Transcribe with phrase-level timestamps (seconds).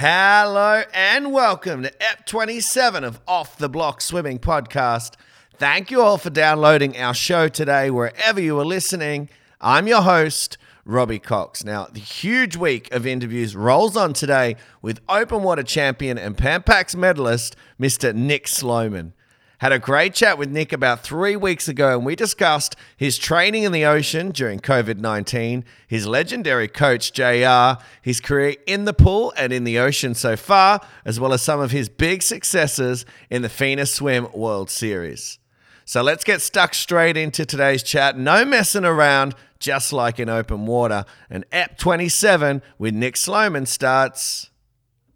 [0.00, 5.14] Hello and welcome to EP 27 of Off the Block Swimming Podcast.
[5.56, 9.28] Thank you all for downloading our show today, wherever you are listening.
[9.60, 11.64] I'm your host, Robbie Cox.
[11.64, 16.62] Now, the huge week of interviews rolls on today with open water champion and Pan
[16.62, 18.14] Pacs medalist, Mr.
[18.14, 19.14] Nick Sloman.
[19.58, 23.64] Had a great chat with Nick about three weeks ago, and we discussed his training
[23.64, 29.32] in the ocean during COVID 19, his legendary coach, JR, his career in the pool
[29.36, 33.42] and in the ocean so far, as well as some of his big successes in
[33.42, 35.40] the FINA Swim World Series.
[35.84, 38.16] So let's get stuck straight into today's chat.
[38.16, 41.04] No messing around, just like in open water.
[41.28, 44.50] And EP 27 with Nick Sloman starts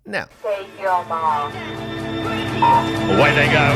[0.06, 0.27] now.
[0.42, 1.55] Take your mom.
[3.15, 3.66] Away they go.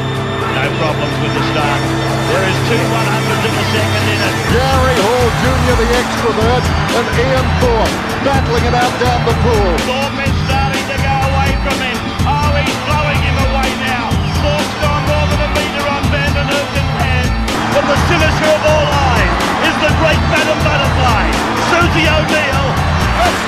[0.58, 1.80] No problems with the start.
[2.26, 4.34] There is two 100s in the second in it.
[4.50, 6.64] Gary Hall Jr., the extrovert,
[6.98, 7.94] and Ian Thorpe
[8.26, 9.70] battling it out down the pool.
[9.86, 11.98] Thorpe is starting to go away from him.
[12.26, 14.10] Oh, he's blowing him away now.
[14.42, 17.30] Thorpe's gone more than a metre on Van den Hoogenband's hand.
[17.70, 19.34] But the cynosure of all eyes
[19.70, 21.22] is the great Madam Butterfly,
[21.70, 22.95] Susie O'Neill.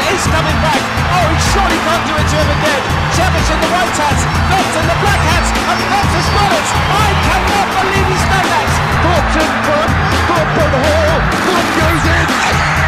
[0.08, 0.82] He's coming back.
[1.14, 2.82] Oh, he surely can't do it to him again.
[3.14, 6.66] Cavic in the white hats, in the black hats, and Phelps has got it.
[6.90, 8.68] I cannot believe he's done that.
[9.04, 9.92] Thorpe's in front.
[10.26, 11.16] Thorpe and Hall.
[11.44, 12.87] Thorpe goes in.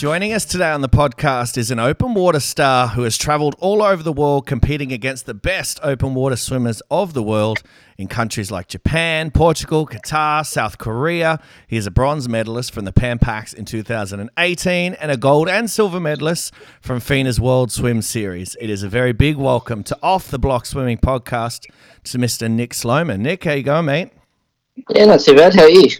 [0.00, 3.82] Joining us today on the podcast is an open water star who has traveled all
[3.82, 7.62] over the world competing against the best open water swimmers of the world
[7.98, 11.38] in countries like Japan, Portugal, Qatar, South Korea.
[11.66, 15.70] He is a bronze medalist from the Pan Pacs in 2018 and a gold and
[15.70, 18.56] silver medalist from FINA's World Swim Series.
[18.58, 21.70] It is a very big welcome to Off the Block Swimming Podcast
[22.04, 22.50] to Mr.
[22.50, 23.22] Nick Sloman.
[23.22, 24.12] Nick, how you going, mate?
[24.88, 25.54] Yeah, not too bad.
[25.54, 25.90] How are you?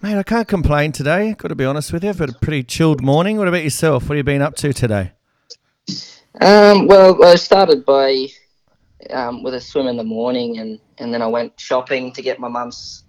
[0.00, 1.34] Mate, I can't complain today.
[1.36, 2.10] Got to be honest with you.
[2.10, 3.36] I've had a pretty chilled morning.
[3.36, 4.04] What about yourself?
[4.04, 5.10] What have you been up to today?
[6.40, 8.28] Um, well, I started by
[9.10, 12.38] um, with a swim in the morning, and, and then I went shopping to get
[12.38, 13.02] my mum's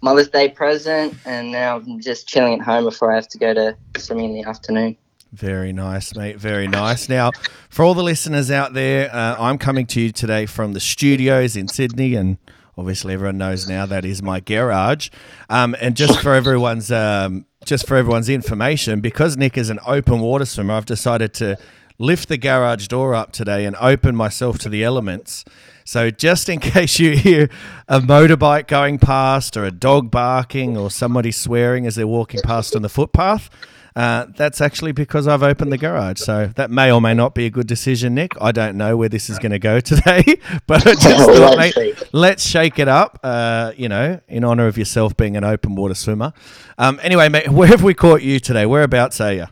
[0.00, 3.52] Mother's Day present, and now I'm just chilling at home before I have to go
[3.52, 4.96] to swimming in the afternoon.
[5.32, 6.36] Very nice, mate.
[6.36, 7.08] Very nice.
[7.08, 7.32] Now,
[7.68, 11.56] for all the listeners out there, uh, I'm coming to you today from the studios
[11.56, 12.38] in Sydney, and
[12.78, 15.10] obviously everyone knows now that is my garage.
[15.50, 20.20] Um, and just for everyone's um, just for everyone's information, because Nick is an open
[20.20, 21.58] water swimmer, I've decided to
[21.98, 25.44] lift the garage door up today and open myself to the elements.
[25.84, 27.50] So just in case you hear
[27.88, 32.76] a motorbike going past or a dog barking or somebody swearing as they're walking past
[32.76, 33.50] on the footpath,
[33.98, 36.20] uh, that's actually because I've opened the garage.
[36.20, 38.30] So that may or may not be a good decision, Nick.
[38.40, 40.22] I don't know where this is going to go today,
[40.68, 44.78] but just thought, Let's mate, let's shake it up, uh, you know, in honor of
[44.78, 46.32] yourself being an open water swimmer.
[46.78, 48.66] Um, anyway, mate, where have we caught you today?
[48.66, 49.46] Whereabouts are you?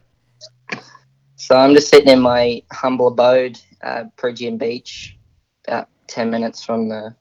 [1.34, 4.04] So I'm just sitting in my humble abode, uh,
[4.58, 5.18] Beach,
[5.66, 7.16] about 10 minutes from the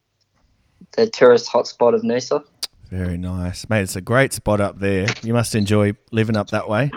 [0.95, 2.45] the tourist hotspot of Noosa.
[2.91, 3.81] Very nice, mate.
[3.81, 5.07] It's a great spot up there.
[5.23, 6.91] You must enjoy living up that way.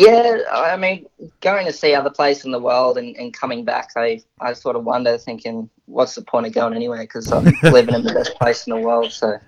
[0.00, 1.04] Yeah, I mean,
[1.42, 4.76] going to see other places in the world and, and coming back, I, I sort
[4.76, 7.02] of wonder, thinking, what's the point of going anyway?
[7.02, 9.12] Because I'm living in the best place in the world.
[9.12, 9.38] So,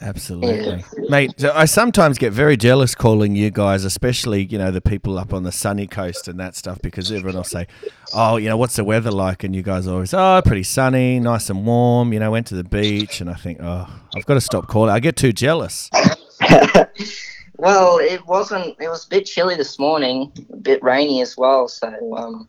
[0.00, 1.34] Absolutely, mate.
[1.36, 5.32] so I sometimes get very jealous calling you guys, especially you know the people up
[5.32, 7.68] on the sunny coast and that stuff, because everyone will say,
[8.12, 11.50] "Oh, you know, what's the weather like?" And you guys always, "Oh, pretty sunny, nice
[11.50, 14.40] and warm." You know, went to the beach, and I think, "Oh, I've got to
[14.40, 15.88] stop calling." I get too jealous.
[17.62, 18.76] well, it wasn't.
[18.80, 21.68] It was a bit chilly this morning, a bit rainy as well.
[21.68, 21.86] So,
[22.16, 22.48] um,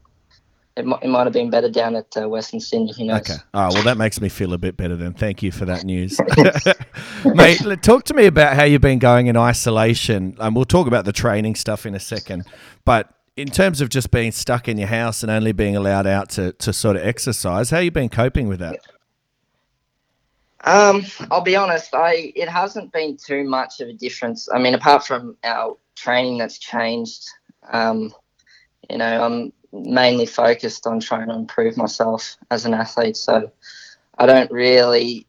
[0.75, 2.91] it, it might have been better down at uh, Western Sydney.
[2.97, 3.21] Who knows?
[3.21, 3.35] Okay.
[3.53, 5.13] Oh, well, that makes me feel a bit better then.
[5.13, 6.19] Thank you for that news.
[7.25, 10.35] Mate, talk to me about how you've been going in isolation.
[10.39, 12.47] Um, we'll talk about the training stuff in a second.
[12.83, 16.29] But in terms of just being stuck in your house and only being allowed out
[16.31, 18.79] to, to sort of exercise, how you been coping with that?
[20.63, 21.93] Um, I'll be honest.
[21.93, 24.47] I it hasn't been too much of a difference.
[24.53, 27.25] I mean, apart from our training that's changed,
[27.71, 28.13] um,
[28.89, 33.17] you know, I'm mainly focused on trying to improve myself as an athlete.
[33.17, 33.51] So
[34.17, 35.27] I don't really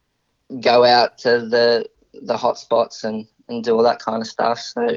[0.60, 1.88] go out to the
[2.22, 4.60] the hot spots and and do all that kind of stuff.
[4.60, 4.96] So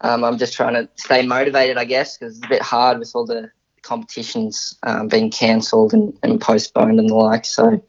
[0.00, 3.12] um, I'm just trying to stay motivated, I guess, because it's a bit hard with
[3.14, 3.50] all the
[3.82, 7.44] competitions um, being cancelled and, and postponed and the like.
[7.44, 7.82] So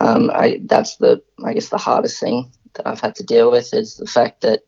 [0.00, 3.72] um, I, that's the I guess the hardest thing that I've had to deal with
[3.74, 4.62] is the fact that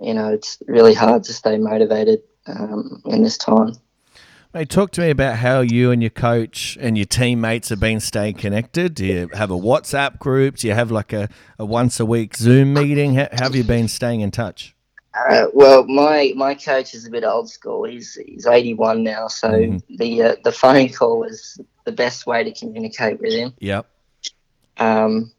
[0.00, 3.72] you know it's really hard to stay motivated um, in this time.
[4.54, 8.00] Mate, talk to me about how you and your coach and your teammates have been
[8.00, 8.94] staying connected.
[8.94, 10.56] Do you have a WhatsApp group?
[10.56, 11.28] Do you have like a,
[11.58, 13.16] a once a week Zoom meeting?
[13.16, 14.74] How, how have you been staying in touch?
[15.28, 17.84] Uh, well, my my coach is a bit old school.
[17.84, 19.82] He's he's 81 now, so Mhm.
[19.88, 23.54] the uh, the phone call is the best way to communicate with him.
[23.60, 23.86] Yep.
[24.78, 25.32] Um,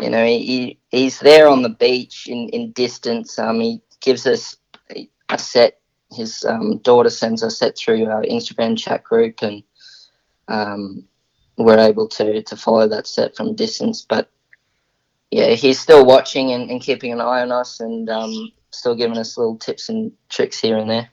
[0.00, 3.38] you know, he, he he's there on the beach in, in distance.
[3.38, 4.56] Um, he gives us
[4.94, 5.80] a- a set.
[6.12, 9.62] His um, daughter sends a set through our Instagram chat group, and
[10.46, 11.04] um,
[11.56, 14.06] we're able to to follow that set from distance.
[14.08, 14.30] But
[15.30, 19.18] yeah, he's still watching and, and keeping an eye on us, and um, still giving
[19.18, 21.10] us little tips and tricks here and there.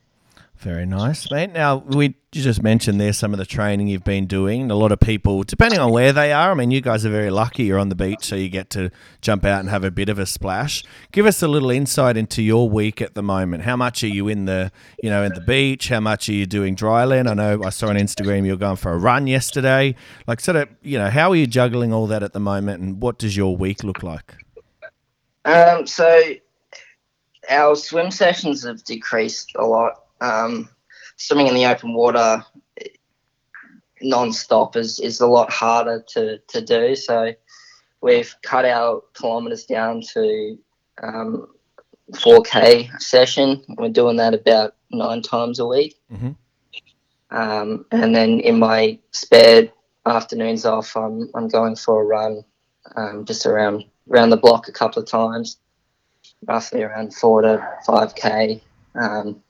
[0.57, 1.51] Very nice, mate.
[1.51, 4.69] Now, we you just mentioned there some of the training you've been doing.
[4.71, 7.29] A lot of people, depending on where they are, I mean, you guys are very
[7.29, 7.63] lucky.
[7.63, 8.89] You're on the beach, so you get to
[9.21, 10.83] jump out and have a bit of a splash.
[11.11, 13.63] Give us a little insight into your week at the moment.
[13.63, 14.71] How much are you in the,
[15.03, 15.89] you know, in the beach?
[15.89, 17.29] How much are you doing dryland?
[17.29, 19.95] I know I saw on Instagram you were going for a run yesterday.
[20.27, 23.01] Like, sort of, you know, how are you juggling all that at the moment, and
[23.01, 24.35] what does your week look like?
[25.45, 26.33] Um, so
[27.49, 30.01] our swim sessions have decreased a lot.
[30.21, 30.69] Um,
[31.17, 32.43] swimming in the open water
[34.01, 36.95] non-stop is, is a lot harder to, to do.
[36.95, 37.33] So
[38.01, 40.57] we've cut our kilometres down to
[41.01, 41.47] um,
[42.11, 43.63] 4K session.
[43.77, 45.97] We're doing that about nine times a week.
[46.11, 46.35] Mhm.
[47.31, 49.69] Um, and then in my spare
[50.05, 52.45] afternoons off, I'm, I'm going for a run
[52.95, 55.57] um, just around around the block a couple of times,
[56.47, 58.61] roughly around four to five k.
[58.93, 59.41] Um,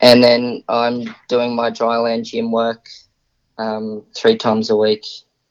[0.00, 2.88] and then I'm doing my dryland gym work
[3.58, 5.04] um, three times a week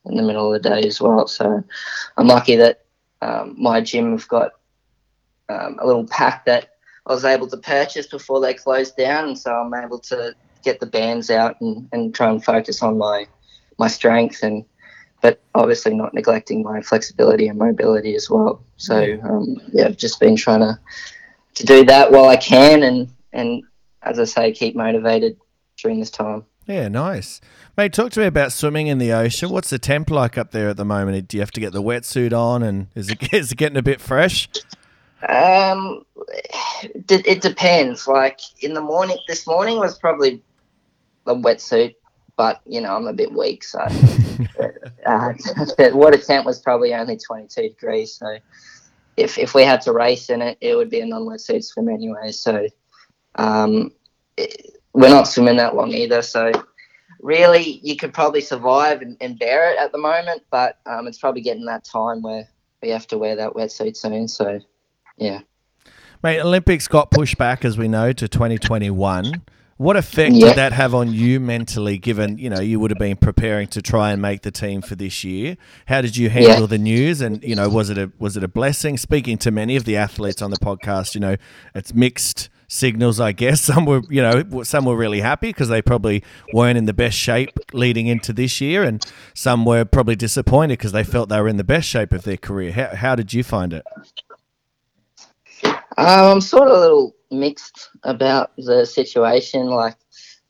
[0.06, 1.28] in the middle of the day as well.
[1.28, 1.64] So
[2.18, 2.86] I'm lucky that
[3.22, 4.52] um, my gym have got
[5.50, 6.76] um, a little pack that
[7.06, 10.80] I was able to purchase before they closed down, and so I'm able to get
[10.80, 13.28] the bands out and, and try and focus on my
[13.78, 14.64] my strength and
[15.22, 18.62] but obviously not neglecting my flexibility and mobility as well.
[18.76, 20.78] So um, yeah, I've just been trying to
[21.56, 23.64] to do that while I can, and and
[24.06, 25.38] as I say, keep motivated
[25.78, 26.46] during this time.
[26.68, 27.42] Yeah, nice.
[27.76, 29.50] Mate, talk to me about swimming in the ocean.
[29.50, 31.28] What's the temp like up there at the moment?
[31.28, 33.84] Do you have to get the wetsuit on and is it, is it getting a
[33.84, 34.48] bit fresh?
[35.28, 36.06] Um,
[36.84, 38.08] it, it depends.
[38.08, 40.42] Like in the morning, this morning was probably
[41.26, 41.96] a wetsuit,
[42.38, 43.88] but you know I'm a bit weak, so uh,
[45.78, 48.16] the water temp was probably only 22 degrees.
[48.16, 48.38] So
[49.16, 52.32] if if we had to race in it, it would be a non-wetsuit swim anyway.
[52.32, 52.68] So
[53.36, 53.92] um,
[54.38, 56.22] it, we're not swimming that long either.
[56.22, 56.52] So
[57.20, 61.18] really, you could probably survive and, and bear it at the moment, but um, it's
[61.18, 62.48] probably getting that time where
[62.82, 64.28] we have to wear that wetsuit soon.
[64.28, 64.60] So
[65.18, 65.40] yeah.
[66.22, 69.42] Mate, Olympics got pushed back, as we know, to 2021.
[69.78, 70.50] What effect Yeah.
[70.50, 73.82] did that have on you mentally, given, you know, you would have been preparing to
[73.82, 75.58] try and make the team for this year?
[75.88, 76.66] How did you handle Yeah.
[76.68, 77.20] the news?
[77.20, 78.98] And, you know, was it a was it a blessing?
[78.98, 81.36] Speaking to many of the athletes on the podcast, you know,
[81.76, 83.62] it's mixed signals, I guess.
[83.74, 86.24] Some were, you know, some were really happy because they probably
[86.54, 90.92] weren't in the best shape leading into this year, and some were probably disappointed because
[90.92, 92.72] they felt they were in the best shape of their career.
[92.72, 93.84] How, how did you find it?
[95.64, 99.68] Um, I'm sort of a little mixed about the situation.
[99.68, 99.98] Like,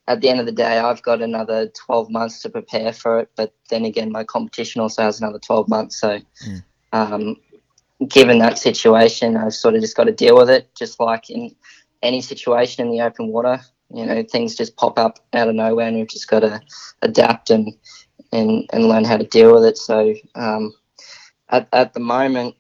[0.07, 3.30] at the end of the day, I've got another 12 months to prepare for it.
[3.36, 6.00] But then again, my competition also has another 12 months.
[6.00, 6.19] So,
[6.92, 7.38] um,
[8.07, 11.56] given that situation, I've sort of just got to deal with it, just like in
[12.04, 13.60] any situation in the open water.
[13.94, 16.62] You know, things just pop up out of nowhere, and we've just got to
[17.01, 17.74] adapt and
[18.32, 19.77] and and learn how to deal with it.
[19.77, 20.74] So, um,
[21.50, 22.56] at at the moment,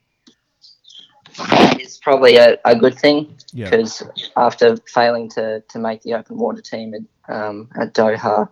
[1.79, 3.69] it's probably a, a good thing Yeah.
[3.69, 4.03] because
[4.37, 8.49] after failing to, to make the open water team at, um, at Doha,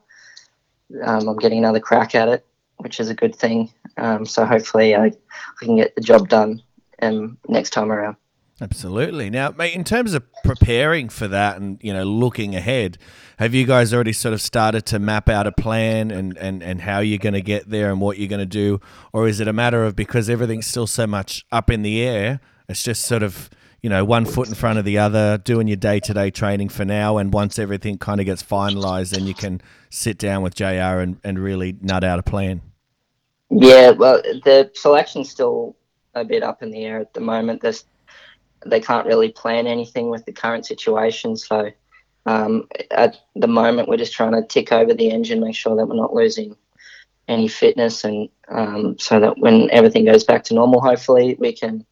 [1.03, 2.45] um, I'm getting another crack at it,
[2.77, 3.71] which is a good thing.
[3.97, 6.61] Um, so hopefully I, I can get the job done
[7.01, 8.15] um, next time around.
[8.61, 9.31] Absolutely.
[9.31, 12.99] Now, mate, in terms of preparing for that and you know looking ahead,
[13.39, 16.81] have you guys already sort of started to map out a plan and and and
[16.81, 18.79] how you're going to get there and what you're going to do,
[19.13, 22.39] or is it a matter of because everything's still so much up in the air,
[22.69, 23.49] it's just sort of
[23.81, 26.69] you know one foot in front of the other, doing your day to day training
[26.69, 30.53] for now, and once everything kind of gets finalised, then you can sit down with
[30.53, 32.61] JR and and really nut out a plan.
[33.49, 35.75] Yeah, well, the selection's still
[36.13, 37.61] a bit up in the air at the moment.
[37.61, 37.85] There's,
[38.65, 41.35] they can't really plan anything with the current situation.
[41.35, 41.71] So
[42.25, 45.85] um, at the moment, we're just trying to tick over the engine, make sure that
[45.85, 46.55] we're not losing
[47.27, 51.85] any fitness, and um, so that when everything goes back to normal, hopefully we can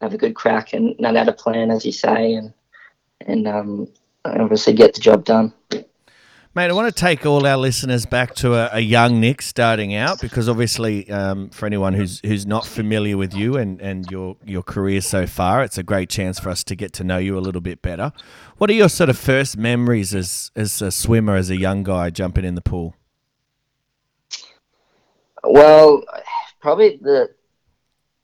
[0.00, 2.52] have a good crack and not out a plan, as you say, and
[3.26, 3.88] and um,
[4.24, 5.52] obviously get the job done.
[6.56, 9.94] Mate, I want to take all our listeners back to a, a young Nick starting
[9.94, 14.38] out because obviously, um, for anyone who's who's not familiar with you and, and your
[14.42, 17.36] your career so far, it's a great chance for us to get to know you
[17.36, 18.10] a little bit better.
[18.56, 22.08] What are your sort of first memories as as a swimmer, as a young guy
[22.08, 22.94] jumping in the pool?
[25.44, 26.04] Well,
[26.62, 27.34] probably the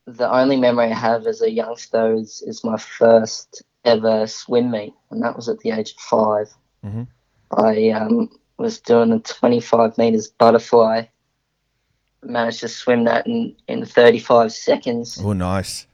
[0.07, 4.95] the only memory I have as a youngster is, is my first ever swim meet,
[5.11, 7.07] and that was at the age of 5 Mhm.
[7.57, 11.05] I um, was doing a 25 meters butterfly.
[12.23, 15.87] Managed to swim that in, in 35 seconds Oh, nice.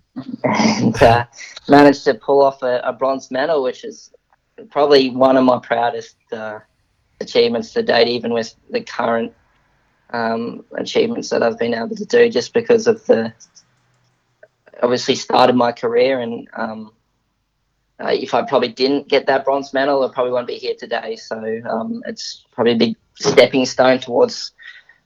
[0.45, 1.25] and uh,
[1.69, 4.13] managed to pull off a, a bronze medal, which is
[4.71, 6.59] probably one of my proudest uh,
[7.21, 9.33] achievements to date, even with the current
[10.11, 13.33] um, achievements that I've been able to do, just because of the
[14.83, 16.93] obviously started my career and um,
[18.01, 21.17] uh, if I probably didn't get that bronze medal, I probably wouldn't be here today.
[21.17, 24.53] So um, it's probably a big stepping stone towards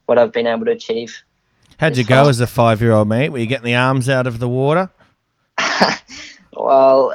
[0.07, 1.23] what I've been able to achieve.
[1.79, 3.31] How'd you go as a five year old mate?
[3.31, 4.91] Were you getting the arms out of the water?
[6.55, 7.15] Well,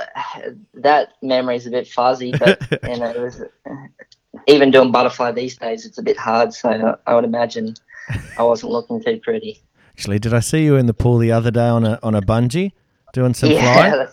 [0.73, 3.43] that memory is a bit fuzzy, but you know, it was,
[4.47, 6.53] even doing butterfly these days, it's a bit hard.
[6.53, 7.75] So I would imagine
[8.37, 9.61] I wasn't looking too pretty.
[9.91, 12.21] Actually, did I see you in the pool the other day on a on a
[12.21, 12.71] bungee
[13.13, 14.07] doing some yeah, flying?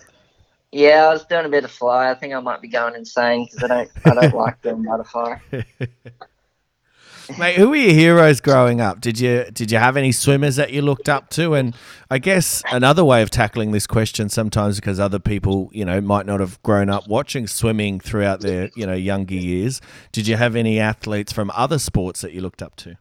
[0.74, 2.10] Yeah, I was doing a bit of fly.
[2.10, 5.38] I think I might be going insane because I don't, I don't like doing butterfly.
[7.38, 9.00] Mate, who were your heroes growing up?
[9.00, 11.54] Did you did you have any swimmers that you looked up to?
[11.54, 11.74] And
[12.10, 16.26] I guess another way of tackling this question sometimes because other people, you know, might
[16.26, 19.80] not have grown up watching swimming throughout their, you know, younger years.
[20.12, 22.98] Did you have any athletes from other sports that you looked up to?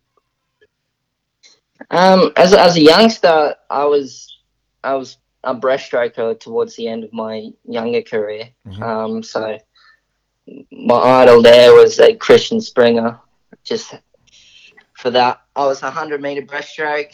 [1.89, 4.37] Um, as as a youngster, I was
[4.83, 8.50] I was a breaststroker towards the end of my younger career.
[8.81, 9.57] Um, so
[10.71, 13.19] my idol there was uh, Christian Sprenger.
[13.63, 13.95] Just
[14.93, 17.13] for that, I was a hundred meter breaststroke,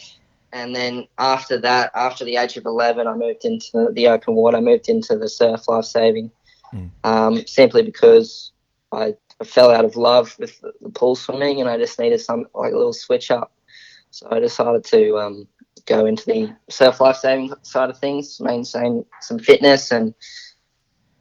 [0.52, 4.56] and then after that, after the age of eleven, I moved into the open water.
[4.56, 6.30] I moved into the surf life saving,
[7.04, 8.52] um, simply because
[8.92, 12.46] I fell out of love with the, the pool swimming, and I just needed some
[12.54, 13.52] like a little switch up.
[14.10, 15.48] So I decided to um,
[15.86, 20.14] go into the surf life saving side of things, maintain some fitness and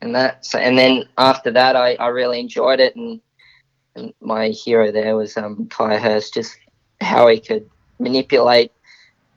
[0.01, 0.45] and that.
[0.45, 3.19] So, and then after that, I, I really enjoyed it, and,
[3.95, 6.57] and my hero there was um, Kai Hurst, just
[7.01, 8.71] how he could manipulate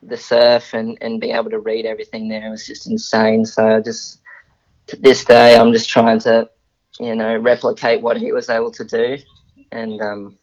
[0.02, 3.44] the surf and, and be able to read everything there was just insane.
[3.44, 4.20] So just
[4.88, 6.48] to this day, I'm just trying to
[7.00, 9.18] you know replicate what he was able to do,
[9.72, 10.38] and um,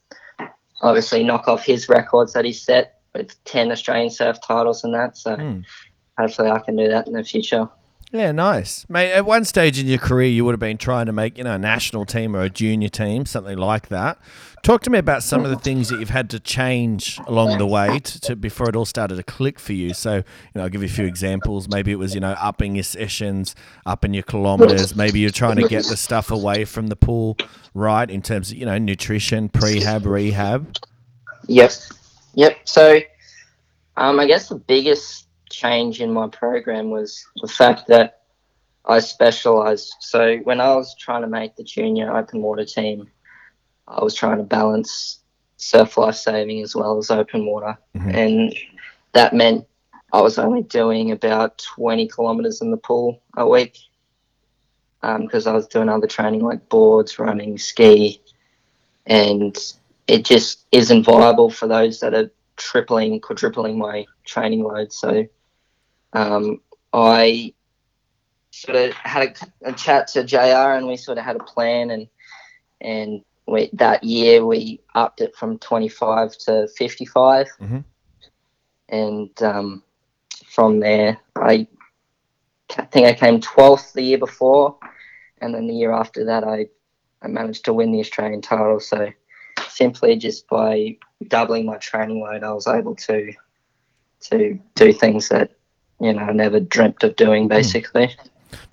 [0.82, 5.18] obviously knock off his records that he set with 10 Australian surf titles and that.
[5.18, 5.60] So Hmm.
[6.18, 7.70] hopefully I can do that in the future.
[8.12, 8.88] Yeah, nice.
[8.90, 11.44] Mate, at one stage in your career, you would have been trying to make, you
[11.44, 14.18] know, a national team or a junior team, something like that.
[14.64, 17.68] Talk to me about some of the things that you've had to change along the
[17.68, 19.94] way to, to before it all started to click for you.
[19.94, 20.24] So, you
[20.56, 21.70] know, I'll give you a few examples.
[21.70, 23.54] Maybe it was, you know, upping your sessions,
[23.86, 24.96] upping your kilometers.
[24.96, 27.38] Maybe you're trying to get the stuff away from the pool,
[27.76, 30.76] right, in terms of, you know, nutrition, prehab, rehab.
[31.48, 31.72] Yep.
[32.36, 32.58] Yep.
[32.66, 33.00] So
[33.98, 38.22] um, I guess the biggest change in my program was the fact that
[38.86, 39.94] I specialized.
[40.00, 43.10] So when I was trying to make the junior open water team,
[43.88, 45.20] I was trying to balance
[45.58, 47.78] surf life saving as well as open water.
[47.94, 48.56] And
[49.14, 49.68] that meant
[50.14, 53.78] I was only doing about 20 kilometers in the pool a week
[55.02, 58.22] because I was doing other training like boards, running, ski,
[59.06, 59.58] and
[60.10, 64.92] it just isn't viable for those that are tripling, quadrupling my training load.
[64.92, 65.28] So
[66.14, 66.62] um,
[66.92, 67.54] I
[68.50, 71.92] sort of had a, a chat to JR and we sort of had a plan
[71.92, 72.08] and
[72.82, 77.84] and we, that year we upped it from 25 to 55 Mhm.
[78.90, 79.84] and um,
[80.48, 81.68] from there I
[82.70, 84.78] ca- think I came 12th the year before
[85.42, 86.68] and then the year after that I,
[87.22, 89.10] I managed to win the Australian title so
[89.80, 93.32] simply just by doubling my training load I was able to
[94.22, 95.52] to do things that
[96.02, 97.50] you know I never dreamt of doing hmm.
[97.50, 98.14] basically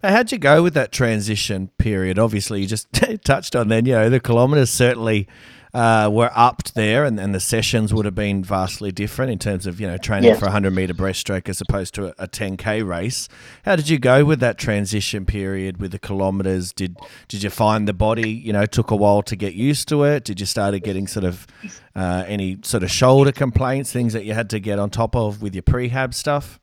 [0.03, 2.19] Now, how'd you go with that transition period?
[2.19, 2.89] Obviously, you just
[3.25, 5.29] touched on then, you know, the kilometres certainly
[5.77, 9.67] uh, were upped there and, and the sessions would have been vastly different in terms
[9.67, 10.37] of, you know, training Yeah.
[10.37, 13.29] for a 100 metre breaststroke as opposed to a, a 10K race.
[13.67, 16.73] How did you go with that transition period with the kilometres?
[16.73, 16.97] Did
[17.29, 20.25] did you find the body, you know, took a while to get used to it?
[20.25, 21.47] Did you started getting sort of
[21.95, 25.43] uh, any sort of shoulder complaints, things that you had to get on top of
[25.43, 26.59] with your prehab stuff?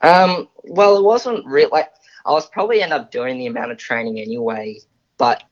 [0.00, 1.68] Um, well, it wasn't real.
[1.70, 1.90] Like
[2.24, 4.78] I was probably end up doing the amount of training anyway,
[5.18, 5.42] but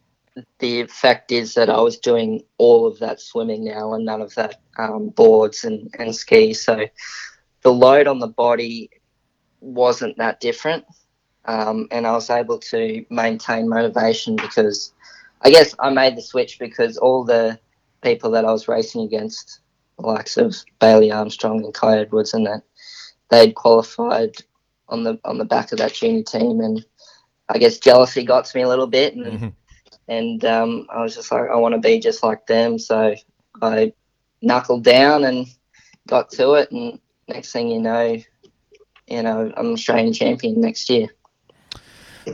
[0.59, 4.35] the fact is that I was doing all of that swimming now and none of
[4.35, 6.64] that um, boards and, and skis.
[6.64, 6.87] So
[7.62, 8.90] the load on the body
[9.61, 10.85] wasn't that different.
[11.47, 14.93] Um, and I was able to maintain motivation because
[15.43, 17.59] I guess I made the switch because all the
[18.02, 19.61] people that I was racing against,
[19.99, 22.62] the likes of Bailey Armstrong and Kai Edwards, and that
[23.31, 24.37] they'd qualified
[24.88, 26.85] on the on the back of that junior team, and
[27.49, 29.52] I guess jealousy got to me a little bit, and Mhm.
[30.09, 33.15] And um, I was just like, I want to be just like them, so
[33.63, 33.93] I
[34.43, 35.47] knuckled down and
[36.07, 38.17] got to it, and next thing you know,
[39.07, 41.09] you know, I'm Australian champion next year.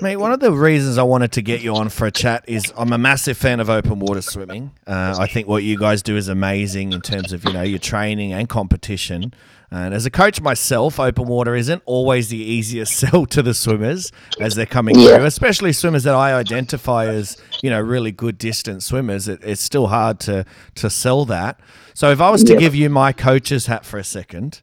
[0.01, 2.73] Mate, one of the reasons I wanted to get you on for a chat is
[2.77, 4.73] I'm a massive fan of open water swimming.
[4.87, 7.79] Uh, I think what you guys do is amazing in terms of you know your
[7.79, 9.35] training and competition.
[9.71, 14.11] And as a coach myself, open water isn't always the easiest sell to the swimmers
[14.41, 15.17] as they're coming Yeah.
[15.17, 19.29] through, especially swimmers that I identify as you know really good distance swimmers.
[19.29, 20.47] It, it's still hard to
[20.77, 21.61] to sell that.
[21.95, 22.59] So if I was to Yeah.
[22.61, 24.63] give you my coach's hat for a second,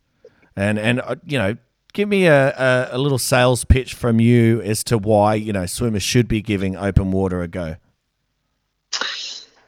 [0.55, 1.55] and and uh, you know
[1.99, 5.65] give me a, a, a little sales pitch from you as to why you know
[5.65, 7.75] swimmers should be giving open water a go.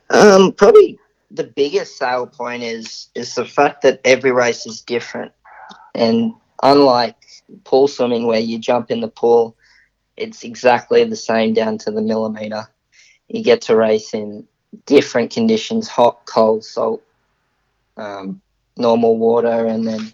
[0.09, 0.97] Um, probably
[1.29, 5.33] the biggest sale point is is the fact that every race is different,
[5.93, 6.31] and
[6.63, 7.17] unlike
[7.65, 9.57] pool swimming where you jump in the pool,
[10.15, 12.65] it's exactly the same down to the millimeter.
[13.27, 14.47] You get to race in
[14.85, 17.03] different conditions: hot, cold, salt,
[17.97, 18.41] um,
[18.77, 20.13] normal water, and then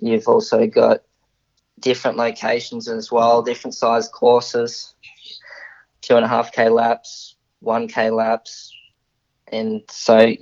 [0.00, 1.02] you've also got
[1.82, 4.94] different locations as well, different size courses,
[6.00, 8.74] two and a half k laps, one k laps,
[9.48, 10.34] and so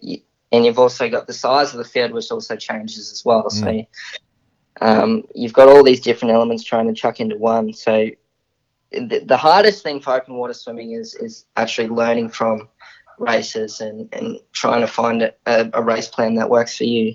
[0.52, 3.50] and you've also got the size of the field which also changes as well.
[3.50, 3.84] So
[4.80, 7.72] um, you've got all these different elements trying to chuck into one.
[7.72, 8.10] So
[8.90, 12.68] the, the hardest thing for open water swimming is is actually learning from
[13.18, 15.34] races and, and trying to find a,
[15.74, 17.14] a race plan that works for you.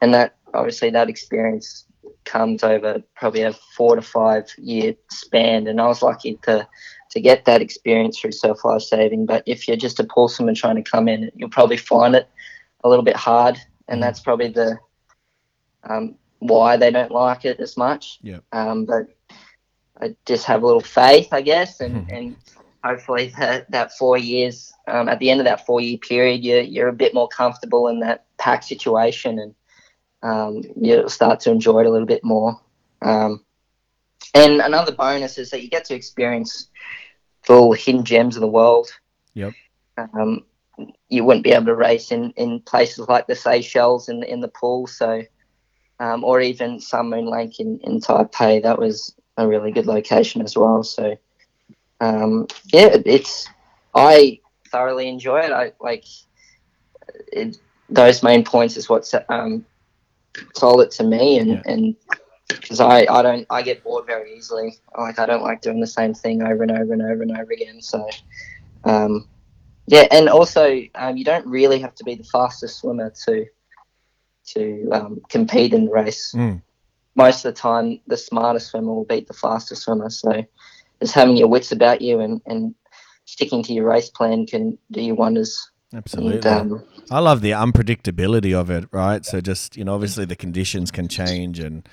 [0.00, 1.87] And that obviously that experience
[2.28, 6.66] comes over probably a four to five year span and i was lucky to
[7.10, 9.26] to get that experience through surf life saving.
[9.26, 12.28] But if you're just a pool swimmer trying to come in, you'll probably find it
[12.84, 13.58] a little bit hard,
[13.88, 14.78] and that's probably the
[15.84, 18.18] um, why they don't like it as much.
[18.22, 18.44] Yep.
[18.52, 19.06] Um, but
[20.00, 22.36] I just have a little faith, I guess, and, and
[22.84, 26.60] hopefully that, that four years, um, at the end of that four year period, you're,
[26.60, 29.54] you're a bit more comfortable in that pack situation and
[30.22, 32.60] um, you'll start to enjoy it a little bit more.
[33.02, 33.44] Um,
[34.34, 36.68] and another bonus is that you get to experience
[37.42, 38.88] full hidden gems of the world.
[39.34, 39.54] Yep.
[39.96, 40.44] Um,
[41.08, 44.48] you wouldn't be able to race in, in places like the Seychelles in in the
[44.48, 45.22] pool, so
[45.98, 48.62] um, or even Sun Moon Lake in, in Taipei.
[48.62, 50.82] That was a really good location as well.
[50.82, 51.16] So
[52.00, 53.48] um, yeah, it's
[53.94, 55.52] I thoroughly enjoy it.
[55.52, 56.04] I like
[57.32, 59.64] it, those main points is what um,
[60.54, 61.62] sold it to me, and Yeah.
[61.66, 61.96] and
[62.48, 64.78] because I, I don't I get bored very easily.
[64.96, 67.52] Like I don't like doing the same thing over and over and over and over
[67.52, 67.80] again.
[67.80, 68.08] So
[68.84, 69.28] um,
[69.86, 73.46] yeah, and also um, you don't really have to be the fastest swimmer to
[74.54, 76.32] to um, compete in the race.
[76.34, 76.62] Mm.
[77.14, 80.08] Most of the time, the smartest swimmer will beat the fastest swimmer.
[80.08, 80.44] So
[81.00, 82.74] just having your wits about you and, and
[83.24, 85.70] sticking to your race plan can do you wonders.
[85.94, 86.50] Absolutely.
[86.50, 89.24] And, um, i love the unpredictability of it right?
[89.24, 91.88] So just you know obviously the conditions can change and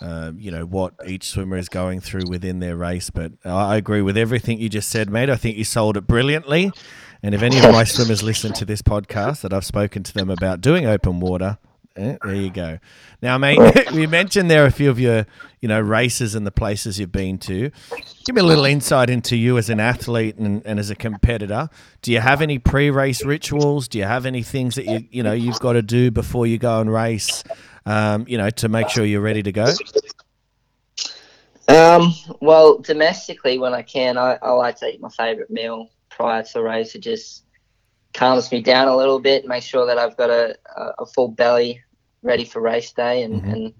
[0.00, 3.76] uh, you know what each swimmer is going through within their race but i I
[3.76, 5.28] agree with everything you just said mate.
[5.30, 6.72] I think you sold it brilliantly.
[7.22, 10.30] And if any of my swimmers listen to this podcast that i've spoken to them
[10.30, 11.58] about doing open water
[11.96, 12.78] eh, there you go.
[13.22, 13.58] Now mate
[13.92, 15.26] we mentioned there a few of your
[15.60, 17.70] you know races and the places you've been to.
[18.24, 21.68] Give me a little insight into you as an athlete and, and as a competitor.
[22.02, 23.88] Do you have any pre-race rituals?
[23.88, 26.58] Do you have any things that you you know you've got to do before you
[26.58, 27.44] go and race
[27.86, 29.72] um, you know to make sure you're ready to go?
[31.68, 36.42] Um, well, domestically, when I can, I, I like to eat my favourite meal prior
[36.42, 36.94] to the race.
[36.94, 37.44] Just
[38.12, 40.56] calms me down a little bit, make sure that I've got a,
[40.98, 41.82] a, full belly
[42.22, 43.22] ready for race day.
[43.22, 43.52] And, Mhm.
[43.52, 43.74] and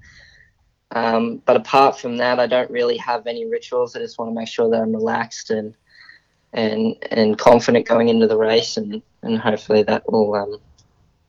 [0.92, 3.94] um, but apart from that, I don't really have any rituals.
[3.94, 5.74] I just want to make sure that I'm relaxed and
[6.52, 10.34] and and confident going into the race, and, and hopefully that will.
[10.34, 10.56] Um,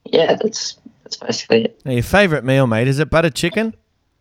[0.04, 1.80] yeah, that's that's basically it.
[1.84, 3.74] now your favorite meal mate is it butter chicken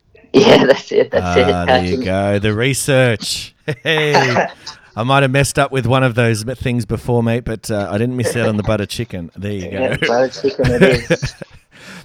[0.33, 1.11] Yeah, that's it.
[1.11, 1.43] That's it.
[1.43, 4.47] ah, there you go the research hey
[4.95, 7.97] I might have messed up with one of those things before, mate, but uh, I
[7.97, 9.31] didn't miss out on the butter chicken.
[9.35, 9.97] There you Yeah, go.
[10.07, 11.35] butter chicken it is.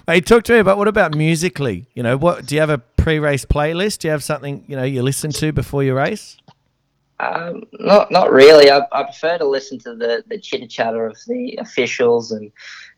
[0.07, 1.87] Hey, talk to me about what about musically?
[1.93, 3.99] You know, what do you have a pre-race playlist?
[3.99, 6.37] Do you have something you know you listen to before you race?
[7.19, 8.69] Um, not not really.
[8.71, 12.51] I, I prefer to listen to the, the chitter chatter of the officials and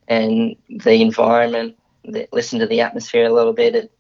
[0.08, 1.78] and the environment.
[2.06, 3.76] The, listen to the atmosphere a little bit.
[3.76, 3.92] It,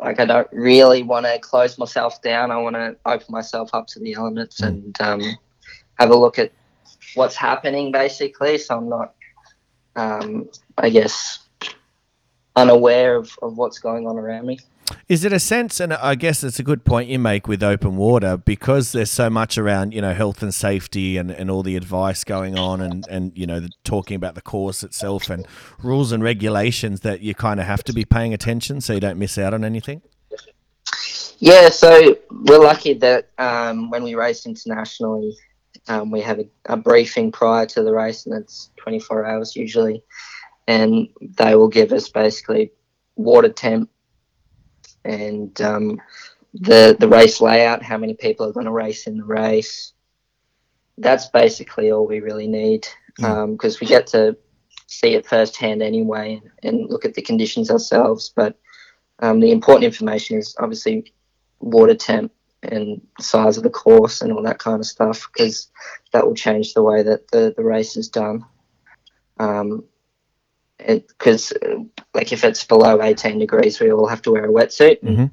[0.00, 2.50] like I don't really want to close myself down.
[2.50, 5.22] I want to open myself up to the elements and um,
[5.98, 6.52] have a look at
[7.14, 8.58] what's happening, basically.
[8.58, 9.14] So I'm not,
[9.96, 11.40] um, I guess,
[12.56, 14.58] unaware of, of what's going on around me.
[15.08, 17.96] Is it a sense, and I guess it's a good point you make with open
[17.96, 21.76] water because there's so much around, you know, health and safety and, and all the
[21.76, 25.46] advice going on and, and, you know, the, talking about the course itself and
[25.82, 29.18] rules and regulations that you kind of have to be paying attention so you don't
[29.18, 30.02] miss out on anything?
[31.38, 35.34] Yeah, so we're lucky that um, when we race internationally,
[35.88, 40.02] um, we have a, a briefing prior to the race, and it's 24 hours usually,
[40.66, 42.70] and they will give us basically
[43.16, 43.88] water temp
[45.04, 46.00] and um,
[46.54, 49.92] the the race layout, how many people are going to race in the race.
[50.98, 52.86] That's basically all we really need
[53.16, 54.36] because um, we get to
[54.86, 58.32] see it firsthand anyway and look at the conditions ourselves.
[58.34, 58.58] But
[59.20, 61.12] um, the important information is obviously
[61.60, 62.32] water temp
[62.62, 65.68] and size of the course and all that kind of stuff because
[66.12, 68.44] that will change the way that the, the race is done.
[69.38, 69.84] Um,
[70.78, 71.52] because
[72.14, 75.02] like if it's below 18 degrees, we all have to wear a wetsuit.
[75.02, 75.26] Mm-hmm.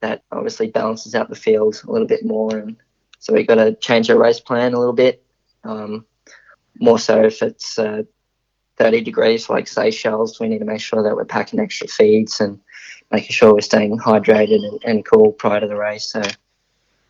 [0.00, 2.76] That obviously balances out the field a little bit more, and
[3.18, 5.24] so we've got to change our race plan a little bit.
[5.62, 6.04] Um,
[6.78, 8.02] more so if it's uh,
[8.76, 12.60] 30 degrees like Seychelles, we need to make sure that we're packing extra feeds and
[13.10, 16.06] making sure we're staying hydrated and, and cool prior to the race.
[16.06, 16.22] So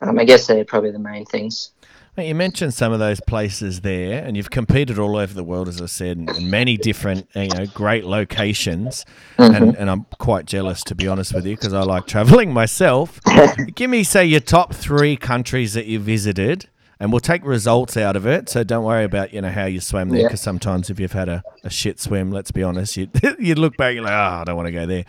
[0.01, 1.71] um, I guess they're probably the main things.
[2.17, 5.83] You mentioned some of those places there, and you've competed all over the world, as
[5.83, 9.05] I said, in, many different, you know, great locations.
[9.37, 9.55] Mm-hmm.
[9.55, 13.21] And, and I'm quite jealous, to be honest with you, because I like traveling myself.
[13.75, 16.69] Give me, say, your top three countries that you visited,
[17.05, 18.49] and we'll take results out of it.
[18.49, 20.29] So don't worry about, you know, how you swam there, Yeah.
[20.29, 23.77] because sometimes if you've had a, a shit swim, let's be honest, you you look
[23.77, 25.05] back, you're like, oh, I don't want to go there.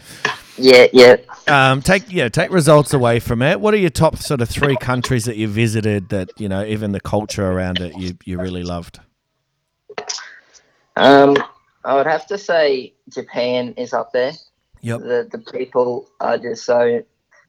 [0.57, 1.15] Yeah, yeah.
[1.47, 3.61] Um, take yeah, take results away from it.
[3.61, 6.91] What are your top sort of three countries that you visited that you know even
[6.91, 8.99] the culture around it you you really loved?
[10.97, 11.37] Um,
[11.85, 14.33] I would have to say Japan is up there.
[14.81, 14.99] Yep.
[14.99, 17.03] The the people are just so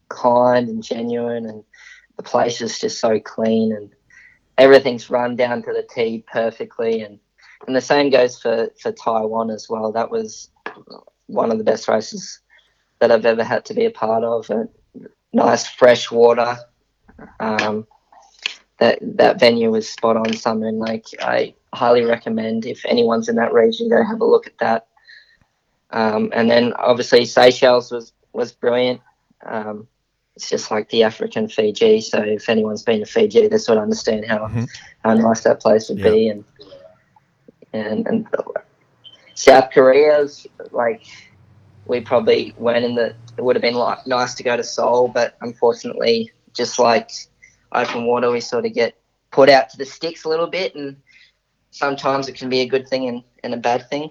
[0.09, 1.64] kind and genuine, and
[2.16, 3.90] the place is just so clean, and
[4.59, 7.03] everything's run down to the T perfectly.
[7.03, 7.19] And
[7.66, 9.92] and the same goes for for Taiwan as well.
[9.92, 10.51] That was
[11.27, 12.40] one of the best races
[12.99, 14.49] that I've ever had to be a part of.
[14.51, 14.69] And
[15.33, 16.57] nice fresh water.
[17.40, 17.87] Um,
[18.79, 20.69] that that venue was spot on, Summer.
[20.69, 24.59] and Like I highly recommend if anyone's in that region, go have a look at
[24.59, 24.87] that.
[25.90, 29.01] Um, and then obviously Seychelles was was brilliant.
[29.45, 29.88] Um,
[30.37, 32.01] it's just like the African Fiji.
[32.03, 34.68] So if anyone's been to Fiji, they sort of understand how Mhm.
[35.05, 36.11] how nice that place would Yeah.
[36.11, 36.29] be.
[36.29, 36.44] And
[37.72, 38.27] and and
[39.35, 41.03] South Korea's like
[41.87, 43.14] we probably went in the.
[43.38, 47.11] It would have been like nice to go to Seoul, but unfortunately, just like
[47.72, 48.94] open water, we sort of get
[49.31, 50.96] put out to the sticks a little bit, and
[51.70, 54.11] sometimes it can be a good thing and, and a bad thing.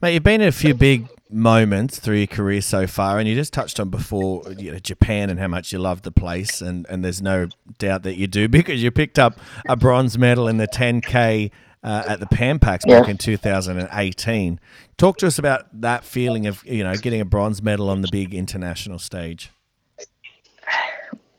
[0.00, 3.34] Mate, you've been in a few big moments through your career so far, and you
[3.34, 6.86] just touched on before you know, Japan and how much you love the place, and,
[6.88, 10.58] and there's no doubt that you do because you picked up a bronze medal in
[10.58, 11.50] the 10K
[11.82, 14.60] uh, at the Pan Pacs back in 2018.
[14.96, 18.08] Talk to us about that feeling of you know getting a bronze medal on the
[18.10, 19.50] big international stage.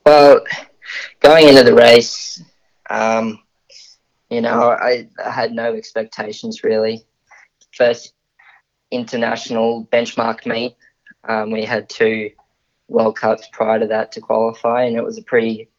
[0.06, 0.44] Well,
[1.22, 2.44] going into the race,
[2.90, 3.42] um,
[4.30, 7.06] you know, I, I had no expectations really.
[7.72, 8.14] First
[8.94, 10.76] international benchmark meet,
[11.28, 12.32] um, we had two
[12.88, 15.70] World Cups prior to that to qualify, and it was a pretty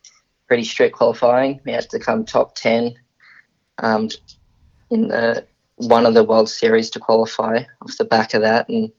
[0.48, 1.61] pretty strict qualifying.
[1.64, 2.94] We had to come top ten
[3.79, 4.09] um,
[4.90, 5.46] in the
[5.77, 8.90] one of the World Series to qualify off the back of that, and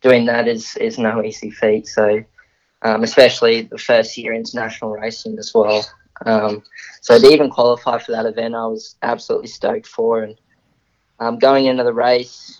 [0.00, 1.86] doing that is is no easy feat.
[1.86, 2.24] So
[2.82, 5.84] um, especially the first year international racing as well.
[6.26, 6.62] Um,
[7.00, 10.22] so to even qualify for that event, I was absolutely stoked for.
[10.22, 10.40] And
[11.18, 12.59] um, going into the race,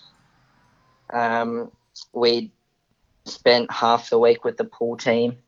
[1.13, 1.71] um,
[2.13, 2.53] we
[3.27, 5.39] spent half the week with the pool team.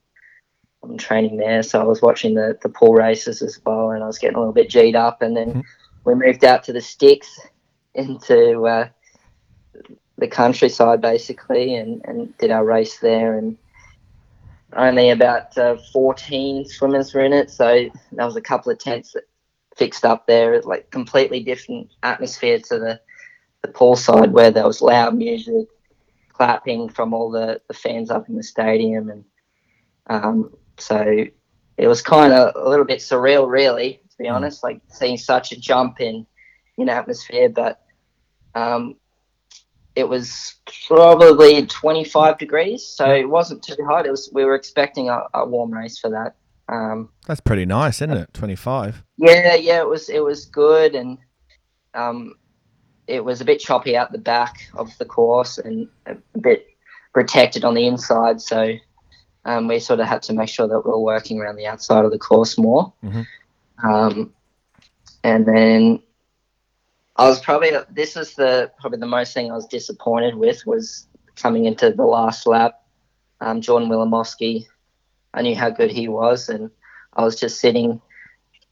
[0.82, 4.06] I'm training there, so I was watching the, the pool races as well, and I
[4.06, 5.22] was getting a little bit G'd up.
[5.22, 5.64] And then Mhm.
[6.04, 7.38] we moved out to the sticks
[7.94, 8.88] into uh,
[10.18, 13.38] the countryside basically, and, and did our race there.
[13.38, 13.56] And
[14.74, 19.12] only about uh, 14 swimmers were in it, so there was a couple of tents
[19.12, 19.24] that
[19.76, 23.00] fixed up there, It's like completely different atmosphere to the
[23.62, 25.68] the pool side where there was loud music,
[26.32, 29.24] clapping from all the, the fans up in the stadium, and
[30.08, 31.24] um, so
[31.76, 35.52] it was kind of a little bit surreal, really, to be honest, like seeing such
[35.52, 36.26] a jump in
[36.78, 37.48] in atmosphere.
[37.48, 37.80] But
[38.54, 38.96] um,
[39.94, 44.06] it was probably 25 degrees, so it wasn't too hot.
[44.06, 46.34] It was we were expecting a, a warm race for that.
[46.68, 48.32] Um, That's pretty nice, isn't it?
[48.34, 49.02] 25.
[49.18, 51.18] yeah, yeah, it was it was good, and
[51.94, 52.34] um,
[53.06, 56.66] it was a bit choppy out the back of the course and a bit
[57.12, 58.40] protected on the inside.
[58.40, 58.74] So
[59.44, 62.04] um, we sort of had to make sure that we were working around the outside
[62.04, 62.92] of the course more.
[63.02, 63.26] Mhm.
[63.82, 64.32] Um,
[65.24, 66.02] and then
[67.16, 71.06] I was probably this is the probably the most thing I was disappointed with was
[71.36, 72.82] coming into the last lap.
[73.40, 73.90] Um, Jordan
[75.34, 76.70] I knew how good he was, and
[77.14, 78.00] I was just sitting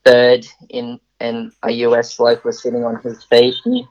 [0.05, 3.85] third in, and a US bloke was sitting on his feet, and,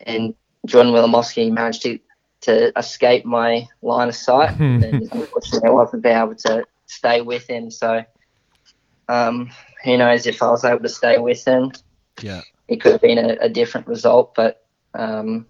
[0.00, 0.34] and
[0.66, 1.98] Jordan Wilimovsky managed to
[2.42, 7.70] to escape my line of sight, and unfortunately, I wasn't able to stay with him.
[7.70, 8.04] So,
[9.08, 9.50] um,
[9.82, 11.72] who knows if I was able to stay with him?
[12.20, 12.42] Yeah.
[12.68, 15.46] it could have been a, a different result, but um,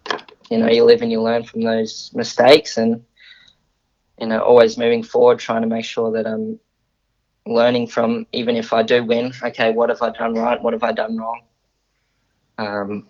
[0.50, 3.04] you know, you live and you learn from those mistakes, and
[4.20, 6.60] you know, always moving forward, trying to make sure that I'm
[7.46, 9.32] learning from even if I do win.
[9.42, 10.60] Okay, what have I done right?
[10.62, 11.40] What have I done wrong?
[12.56, 13.06] Um,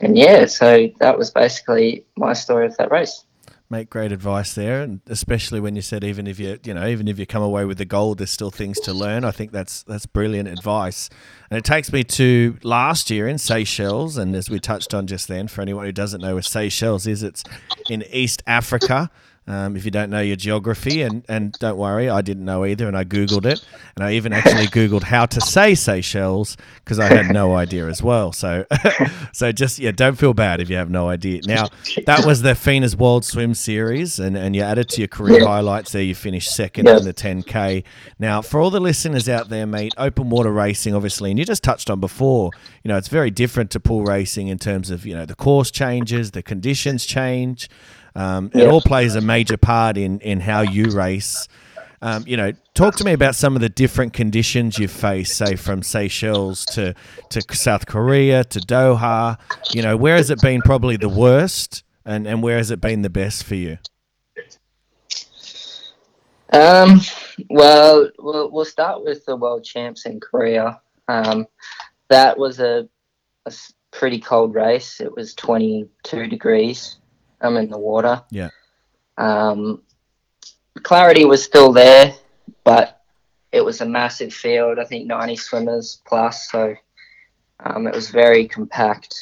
[0.00, 3.24] and yeah, so that was basically my story of that race.
[3.70, 7.08] Mate, great advice there, and especially when you said even if you you know even
[7.08, 9.24] if you come away with the gold, there's still things to learn.
[9.24, 11.08] I think that's that's brilliant advice,
[11.50, 15.28] and it takes me to last year in Seychelles, and as we touched on just
[15.28, 17.42] then, for anyone who doesn't know where Seychelles is, it's
[17.88, 19.10] in East Africa.
[19.46, 22.88] Um, if you don't know your geography, and, and don't worry, I didn't know either,
[22.88, 23.62] and I googled it,
[23.94, 28.02] and I even actually googled how to say Seychelles because I had no idea as
[28.02, 28.32] well.
[28.32, 28.64] So,
[29.32, 31.42] so just yeah, don't feel bad if you have no idea.
[31.44, 31.68] Now,
[32.06, 35.92] that was the Phoenix World Swim Series, and, and you added to your career highlights
[35.92, 36.02] there.
[36.02, 36.96] You finished second Yeah.
[36.96, 37.84] in the 10k.
[38.18, 41.62] Now, for all the listeners out there, mate, open water racing, obviously, and you just
[41.62, 42.50] touched on before.
[42.82, 45.70] You know, it's very different to pool racing in terms of you know the course
[45.70, 47.68] changes, the conditions change.
[48.16, 48.70] Um, It Yeah.
[48.70, 51.48] all plays a major part in in how you race.
[52.02, 55.56] Um, you know, talk to me about some of the different conditions you face, say
[55.56, 56.94] from Seychelles to
[57.30, 59.38] to South Korea to Doha.
[59.72, 63.02] You know, where has it been probably the worst, and and where has it been
[63.02, 63.78] the best for you?
[66.52, 67.00] Um,
[67.50, 70.80] well, we'll we'll start with the world champs in Korea.
[71.08, 71.46] Um,
[72.08, 72.88] that was a
[73.90, 75.00] pretty cold race.
[75.00, 76.96] It was 22 degrees.
[77.44, 78.22] I'm in the water.
[78.30, 78.50] Yeah.
[79.18, 79.82] Um,
[80.82, 82.14] clarity was still there,
[82.64, 83.02] but
[83.52, 84.78] it was a massive field.
[84.78, 86.50] I think 90 swimmers plus.
[86.50, 86.74] So
[87.60, 89.14] um, it was very compact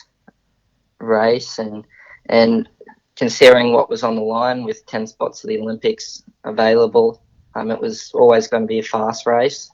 [0.98, 1.84] race, and
[2.26, 2.68] and
[3.16, 7.22] considering what was on the line with 10 spots of the Olympics available,
[7.54, 9.70] um, it was always going to be a fast race.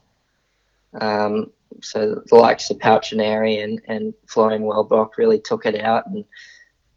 [0.99, 6.25] Um, so the likes of Paltrinieri and, and Florian Wellbrock really took it out and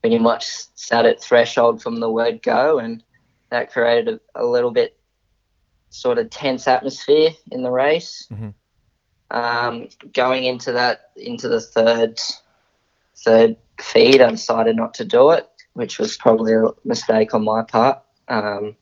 [0.03, 3.03] pretty much sat at threshold from the word go, and
[3.51, 4.99] that created a, a little bit
[5.91, 8.27] sort of tense atmosphere in the race.
[8.31, 8.55] Mhm.
[9.31, 12.21] Um, going into that, into the third
[13.25, 17.63] third feed, I decided not to do it, which was probably a mistake on my
[17.63, 18.03] part.
[18.29, 18.77] Um,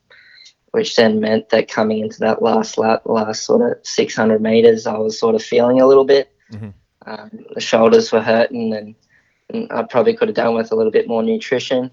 [0.72, 4.96] which then meant that coming into that last lap, last sort of 600 meters, I
[4.98, 6.33] was sort of feeling a little bit.
[6.52, 6.74] Mhm.
[7.04, 8.94] Um, the shoulders were hurting, and
[9.70, 11.90] I probably could have done with a little bit more nutrition.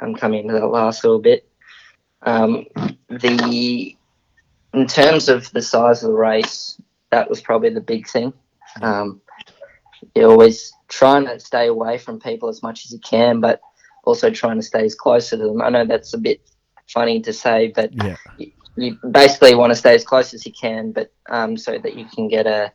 [0.00, 1.48] I'm coming into that last little bit.
[2.22, 2.66] Um,
[3.08, 3.96] the
[4.74, 6.80] in terms of the size of the race,
[7.10, 8.32] that was probably the big thing.
[8.82, 9.20] Um,
[10.14, 13.60] you're always trying to stay away from people as much as you can, but
[14.04, 15.62] also trying to stay as close to them.
[15.62, 16.40] I know that's a bit
[16.88, 18.16] funny to say, but Yeah.
[18.38, 21.94] you, you basically want to stay as close as you can, but um, so that
[21.94, 22.72] you can get a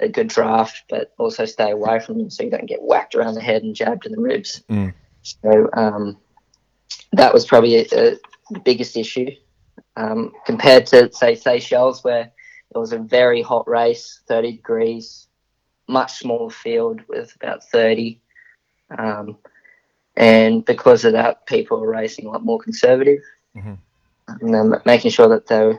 [0.00, 3.34] a good draft, but also stay away from them so you don't get whacked around
[3.34, 4.62] the head and jabbed in the ribs.
[4.70, 4.94] Mm.
[5.22, 6.16] So um,
[7.12, 8.16] that was probably a, a,
[8.50, 9.30] the biggest issue
[9.96, 12.30] um, compared to say Seychelles, where
[12.74, 15.26] it was a very hot race, 30 degrees,
[15.88, 18.20] much smaller field with about 30.
[18.96, 19.36] Um,
[20.16, 23.22] and because of that, people were racing a lot more conservative,
[23.56, 23.78] Mhm.
[24.28, 25.78] and then making sure that they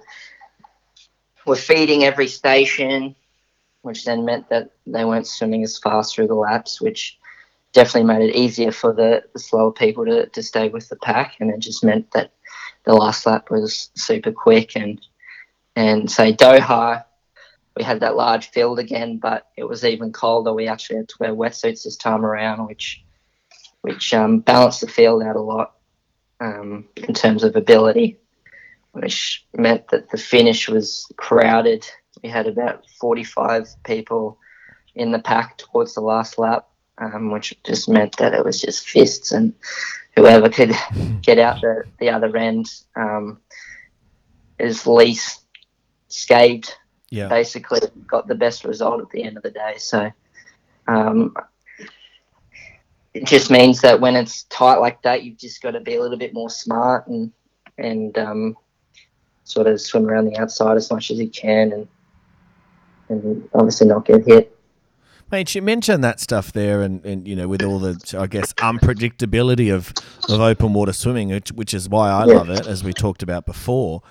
[1.45, 3.15] were feeding every station,
[3.81, 7.17] which then meant that they weren't swimming as fast through the laps, which
[7.73, 11.35] definitely made it easier for the, the slower people to, to stay with the pack,
[11.39, 12.31] and it just meant that
[12.83, 15.01] the last lap was super quick and
[15.75, 17.05] and say Doha,
[17.77, 20.53] we had that large field again, but it was even colder.
[20.53, 23.03] We actually had to wear wetsuits this time around, which
[23.81, 25.75] which um, balanced the field out a lot
[26.41, 28.19] um, in terms of ability.
[28.91, 31.89] which meant that the finish was crowded.
[32.23, 34.37] We had about 45 people
[34.95, 38.87] in the pack towards the last lap, um, which just meant that it was just
[38.87, 39.53] fists and
[40.15, 40.73] whoever could
[41.21, 43.39] get out the, the other end um,
[44.59, 45.41] is least
[46.09, 46.73] scathed
[47.09, 47.27] Yeah.
[47.27, 49.75] basically got the best result at the end of the day.
[49.77, 50.11] So
[50.87, 51.35] um,
[53.13, 56.01] it just means that when it's tight like that, you've just got to be a
[56.01, 57.31] little bit more smart and
[57.77, 58.57] and um,
[59.43, 61.87] sort of swim around the outside as much as you can, and
[63.11, 64.57] and obviously not get hit.
[65.31, 68.51] Mate, you mentioned that stuff there, and, and you know, with all the, I guess,
[68.53, 69.93] unpredictability of,
[70.27, 72.33] of open water swimming, which, which is why I Yeah.
[72.33, 74.01] love it, as we talked about before.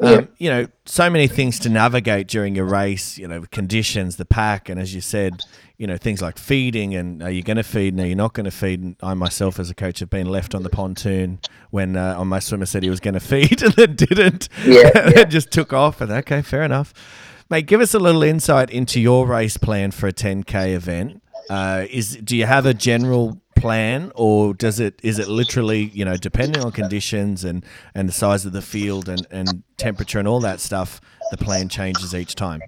[0.00, 3.18] Um, You know, so many things to navigate during your race.
[3.18, 5.40] You know, conditions, the pack, and as you said,
[5.76, 8.32] you know, things like feeding and are you going to feed and are you not
[8.34, 8.80] going to feed?
[8.82, 11.38] And I myself, as a coach, have been left on the pontoon
[11.70, 14.48] when uh, my swimmer said he was going to feed and then didn't.
[14.64, 15.10] Yeah, and yeah.
[15.10, 16.00] then just took off.
[16.00, 16.92] And okay, fair enough.
[17.50, 21.22] Mate, give us a little insight into your race plan for a 10k event.
[21.48, 26.04] Uh, is do you have a general plan, or does it is it literally you
[26.04, 30.28] know depending on conditions and and the size of the field and and temperature and
[30.28, 32.60] all that stuff, the plan changes each time.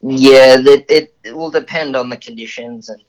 [0.00, 3.02] Yeah, it, it, it will depend on the conditions and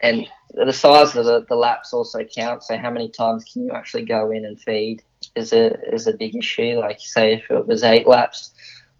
[0.00, 2.62] and the size of the, the laps also count.
[2.62, 5.02] So how many times can you actually go in and feed
[5.34, 6.78] is a is a big issue.
[6.78, 8.52] Like say if it was eight laps,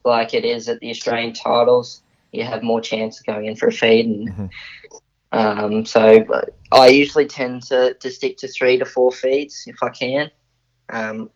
[0.05, 3.69] like it is at the Australian titles, you have more chance of going in for
[3.69, 4.07] a feed.
[4.07, 4.51] And
[5.33, 9.83] um, so but I usually tend to, to stick to three to four feeds if
[9.83, 10.31] I can.
[10.89, 11.31] Um,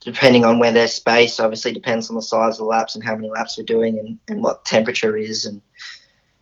[0.00, 3.14] depending on where there's space, obviously depends on the size of the laps and how
[3.14, 5.60] many laps we're doing and, and what temperature is and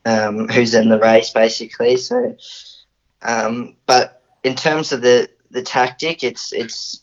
[0.04, 1.96] um, who's in the race basically.
[1.96, 2.36] So,
[3.22, 7.02] um, but in terms of the, the tactic, it's it's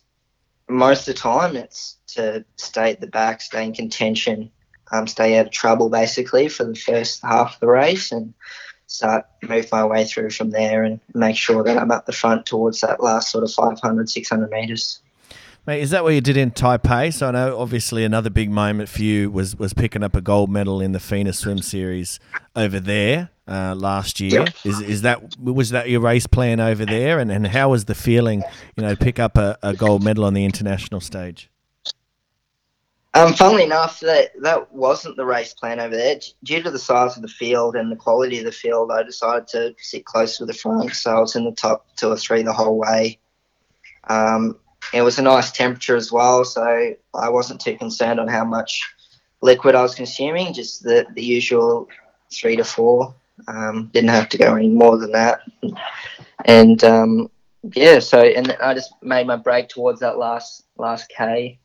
[0.74, 4.52] most of the time it's to stay at the back, stay in contention,
[4.92, 8.34] um, stay out of trouble basically for the first half of the race and
[8.88, 12.46] start move my way through from there and make sure that I'm at the front
[12.46, 15.00] towards that last sort of 500, 600 meters.
[15.66, 17.14] Mate, is that what you did in Taipei?
[17.14, 20.50] So I know obviously another big moment for you was was picking up a gold
[20.50, 22.20] medal in the FINA Swim Series
[22.56, 24.42] over there uh, last year.
[24.42, 24.56] Yep.
[24.64, 27.20] Is is that was that your race plan over there?
[27.20, 28.44] And and how was the feeling?
[28.76, 31.50] You know, pick up a, a gold medal on the international stage.
[33.16, 36.16] Um, funnily enough, that that wasn't the race plan over there.
[36.16, 39.04] D- Due to the size of the field and the quality of the field, I
[39.04, 42.18] decided to sit close to the front, so I was in the top two or
[42.18, 43.20] three the whole way.
[44.06, 44.58] Um,
[44.94, 48.82] it was a nice temperature as well, so I wasn't too concerned on how much
[49.42, 51.88] liquid I was consuming, just the, the usual
[52.32, 53.14] three to four.
[53.48, 55.41] Um, didn't have to go any more than that.
[56.46, 57.30] And um,
[57.76, 61.60] yeah, so and I just made my break towards that last last K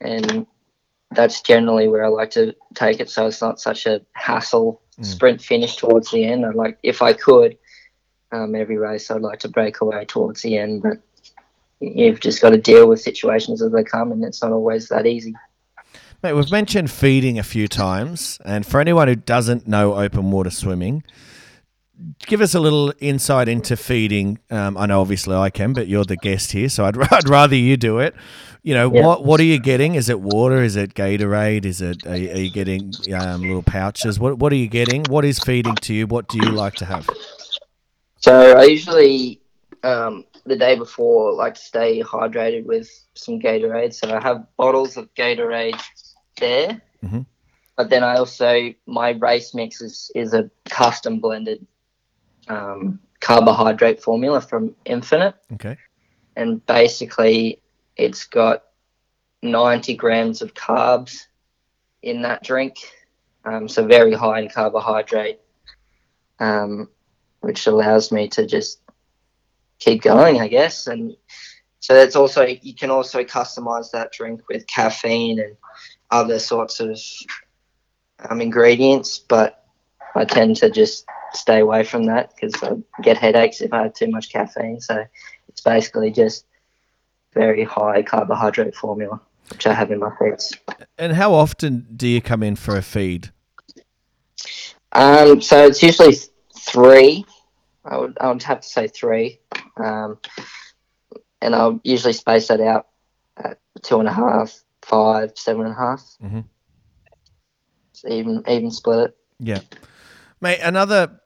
[0.00, 0.46] and
[1.12, 3.10] that's generally where I like to take it.
[3.10, 6.44] So it's not such a hassle sprint finish towards the end.
[6.44, 7.56] I like if I could,
[8.32, 10.98] um, every race I'd like to break away towards the end, but
[11.80, 15.06] you've just got to deal with situations as they come, and it's not always that
[15.06, 15.34] easy.
[16.22, 20.50] Mate, we've mentioned feeding a few times, and for anyone who doesn't know open water
[20.50, 21.04] swimming,
[22.26, 24.40] give us a little insight into feeding.
[24.50, 27.54] Um, I know obviously I can, but you're the guest here, so I'd, I'd rather
[27.54, 28.16] you do it.
[28.64, 29.06] You know, Yeah.
[29.06, 29.94] what what are you getting?
[29.94, 30.60] Is it water?
[30.60, 31.64] Is it Gatorade?
[31.64, 34.18] Is it are, you- are you getting um, little pouches?
[34.18, 35.04] What what are you getting?
[35.04, 36.08] What is feeding to you?
[36.08, 37.08] What do you like to have?
[38.18, 39.40] So I usually
[39.84, 43.94] um, the day before like to stay hydrated with some Gatorade.
[43.94, 45.80] So I have bottles of Gatorade
[46.38, 47.26] there, Mhm.
[47.76, 51.66] but then I also my race mix is is a custom blended
[52.48, 55.76] um, carbohydrate formula from Infinit, Okay,
[56.36, 57.60] and basically
[57.96, 58.64] it's got
[59.42, 61.26] 90 grams of carbs
[62.02, 62.76] in that drink,
[63.44, 65.40] um, so very high in carbohydrate,
[66.38, 66.88] um,
[67.40, 68.80] which allows me to just
[69.78, 70.86] keep going, I guess.
[70.86, 71.16] And
[71.80, 75.56] so that's also you can also customize that drink with caffeine and
[76.10, 77.00] other sorts of
[78.28, 79.64] um, ingredients, but
[80.14, 83.94] I tend to just stay away from that because I get headaches if I have
[83.94, 84.80] too much caffeine.
[84.80, 85.04] So
[85.48, 86.46] it's basically just
[87.34, 90.52] very high carbohydrate formula, which I have in my feeds.
[90.98, 93.30] and how often do you come in for a feed?
[94.92, 96.16] Um, so it's usually
[96.58, 97.24] three.
[97.84, 99.38] I would I would have to say three,
[99.76, 100.18] um,
[101.40, 102.88] and I'll usually space that out
[103.36, 106.00] at two and a half, five, seven and a half.
[106.22, 106.40] Mm-hmm.
[107.92, 109.16] So even even split it.
[109.38, 109.60] Yeah,
[110.40, 110.60] mate.
[110.62, 111.20] Another.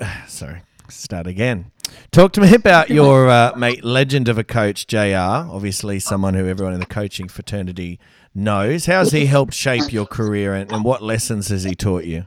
[0.26, 1.70] Sorry, start again.
[2.12, 5.16] Talk to me about your uh, mate, legend of a coach, JR.
[5.16, 7.98] Obviously, someone who everyone in the coaching fraternity
[8.34, 8.86] knows.
[8.86, 12.26] How's he helped shape your career, and, and what lessons has he taught you?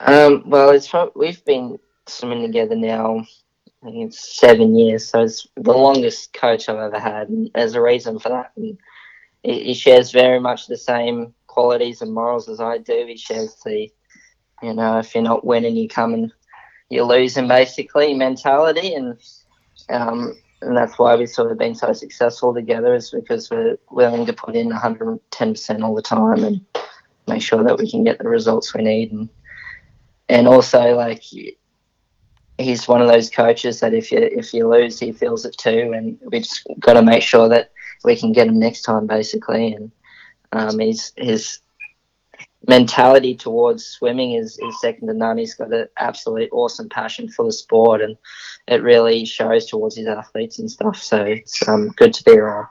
[0.00, 3.24] Um, well, it's we've been swimming together now.
[3.84, 7.28] I think it's seven years, so it's the longest coach I've ever had.
[7.28, 8.52] And there's a reason for that.
[8.56, 8.78] And
[9.42, 13.04] he, he shares very much the same qualities and morals as I do.
[13.06, 13.90] He shares the,
[14.62, 16.32] you know, if you're not winning, you come and
[16.88, 19.18] you're losing basically mentality, and
[19.90, 24.24] um, and that's why we've sort of been so successful together is because we're willing
[24.24, 26.64] to put in 110% all the time and
[27.28, 29.28] make sure that we can get the results we need and
[30.30, 31.22] and also like
[32.58, 35.92] he's one of those coaches that if you if you lose he feels it too.
[35.94, 37.72] And we just got to make sure that
[38.04, 39.72] we can get him next time basically.
[39.72, 39.90] And
[40.52, 41.58] um, his his
[42.66, 45.38] mentality towards swimming is, is second to none.
[45.38, 48.16] He's got an absolute awesome passion for the sport and
[48.68, 51.02] it really shows towards his athletes and stuff.
[51.02, 52.68] So it's um, good to be around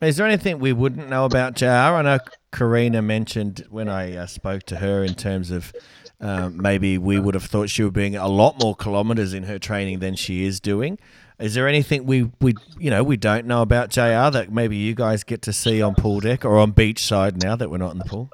[0.00, 1.66] Is there anything we wouldn't know about JR?
[1.66, 2.18] I know
[2.52, 5.72] Karina mentioned when I uh, spoke to her in terms of
[6.20, 9.44] um, maybe we would have thought she would be doing a lot more kilometres in
[9.44, 10.98] her training than she is doing.
[11.38, 14.94] Is there anything we, we you know we don't know about JR that maybe you
[14.94, 17.92] guys get to see on pool deck or on beach side now that we're not
[17.92, 18.30] in the pool?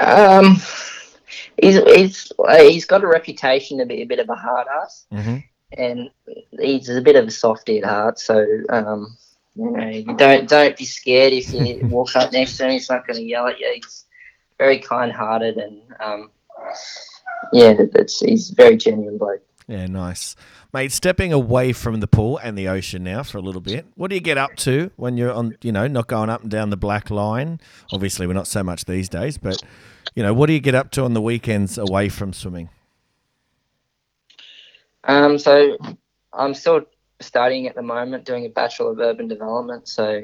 [0.00, 0.56] Um,
[1.60, 5.06] he's he's uh, he's got a reputation to be a bit of a hard ass,
[5.12, 5.36] Mm-hmm.
[5.78, 6.10] and
[6.58, 8.18] he's a bit of a softy at heart.
[8.18, 9.16] So um,
[9.56, 12.72] you know, you don't don't be scared if you walk up next to him.
[12.72, 13.70] He's not going to yell at you.
[13.74, 14.04] He's
[14.58, 16.30] very kind-hearted, and um,
[17.52, 19.42] yeah, that's he's very genuine bloke.
[19.68, 20.36] Yeah, nice.
[20.72, 23.86] Mate, stepping away from the pool and the ocean now for a little bit.
[23.96, 26.50] What do you get up to when you're on, you know, not going up and
[26.50, 27.60] down the black line?
[27.92, 29.60] Obviously, we're not so much these days, but,
[30.14, 32.68] you know, what do you get up to on the weekends away from swimming?
[35.02, 35.76] Um, so
[36.32, 36.82] I'm still
[37.20, 39.86] studying at the moment, doing a Bachelor of Urban Development.
[39.88, 40.22] So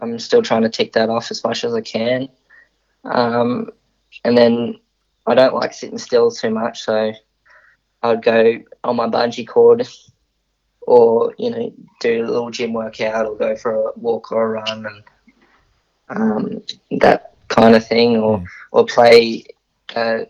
[0.00, 2.28] I'm still trying to tick that off as much as I can.
[3.04, 3.70] Um,
[4.24, 4.80] and then
[5.26, 7.12] I don't like sitting still too much, so
[8.02, 9.86] I'd go on my bungee cord
[10.82, 14.60] or, you know, do a little gym workout or go for a walk or a
[14.60, 15.02] run and
[16.10, 16.62] um,
[16.98, 19.44] that kind of thing or, or play
[19.96, 20.24] uh,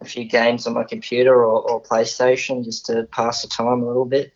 [0.00, 3.86] a few games on my computer or, or PlayStation just to pass the time a
[3.86, 4.32] little bit.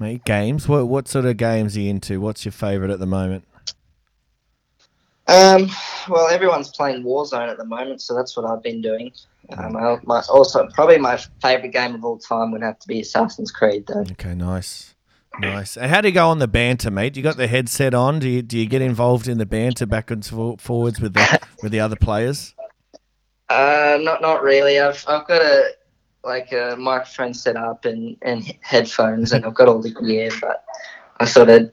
[0.00, 0.66] Mate, games?
[0.66, 2.22] What, what sort of games are you into?
[2.22, 3.44] What's your favourite at the moment?
[5.28, 5.68] Um,
[6.08, 9.12] well, everyone's playing Warzone at the moment, so that's what I've been doing.
[9.50, 13.00] Um, I, my, also, probably my favourite game of all time would have to be
[13.00, 14.00] Assassin's Creed, though.
[14.12, 14.94] Okay, nice.
[15.38, 15.76] Nice.
[15.76, 17.16] And how do you go on the banter, mate?
[17.16, 18.18] You got the headset on?
[18.18, 21.72] Do you do you get involved in the banter back and forwards with the with
[21.72, 22.54] the other players?
[23.48, 24.78] Uh, not not really.
[24.78, 25.72] I've I've got a
[26.24, 30.64] like a microphone set up and, and headphones, and I've got all the gear, but
[31.18, 31.72] I sort of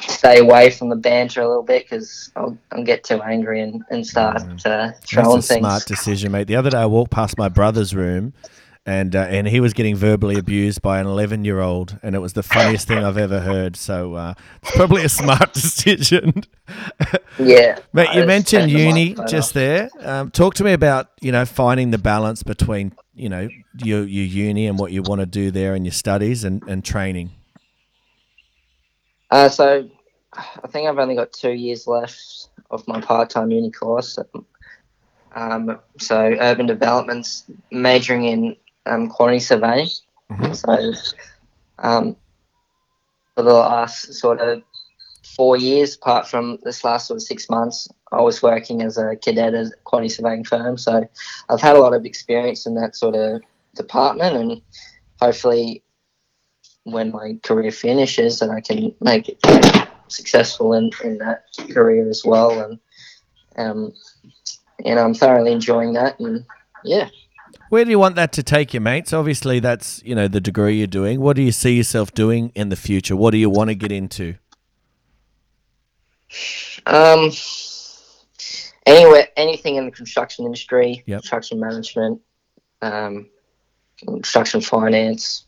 [0.00, 3.82] stay away from the banter a little bit because I'll, I'll get too angry and,
[3.90, 5.60] and start uh, throwing That's a things.
[5.60, 6.46] smart decision, mate.
[6.46, 8.32] The other day I walked past my brother's room,
[8.84, 12.18] and uh, and he was getting verbally abused by an eleven year old, and it
[12.18, 13.76] was the funniest thing I've ever heard.
[13.76, 16.44] So uh, it's probably a smart decision.
[17.38, 19.88] Yeah, Mate, you mentioned uni just there.
[20.00, 24.26] Um, talk to me about you know finding the balance between you know your your
[24.26, 27.30] uni and what you want to do there and your studies and, and training.
[29.30, 29.88] Uh, so
[30.32, 34.18] I think I've only got two years left of my part-time uni course.
[35.34, 38.56] Um, so urban development's majoring in
[38.86, 39.88] um, quantity surveying.
[40.52, 40.92] So
[41.78, 42.16] um,
[43.34, 44.62] for the last sort of
[45.36, 49.16] four years, apart from this last sort of six months, I was working as a
[49.16, 50.76] cadet at a quantity surveying firm.
[50.76, 51.08] So
[51.48, 53.42] I've had a lot of experience in that sort of
[53.74, 54.62] department, and
[55.20, 55.82] hopefully,
[56.84, 59.38] when my career finishes, that I can make it
[60.08, 62.60] successful in, in that career as well.
[62.60, 62.78] And
[63.56, 63.92] um,
[64.84, 66.18] and I'm thoroughly enjoying that.
[66.20, 66.44] And
[66.84, 67.08] yeah.
[67.72, 69.14] Where do you want that to take you, mates?
[69.14, 71.22] Obviously, that's you know the degree you're doing.
[71.22, 73.16] What do you see yourself doing in the future?
[73.16, 74.34] What do you want to get into?
[76.84, 77.30] Um,
[78.84, 81.20] anywhere, anything in the construction industry, Yep.
[81.20, 82.20] construction management,
[82.82, 83.30] um,
[84.04, 85.46] construction finance,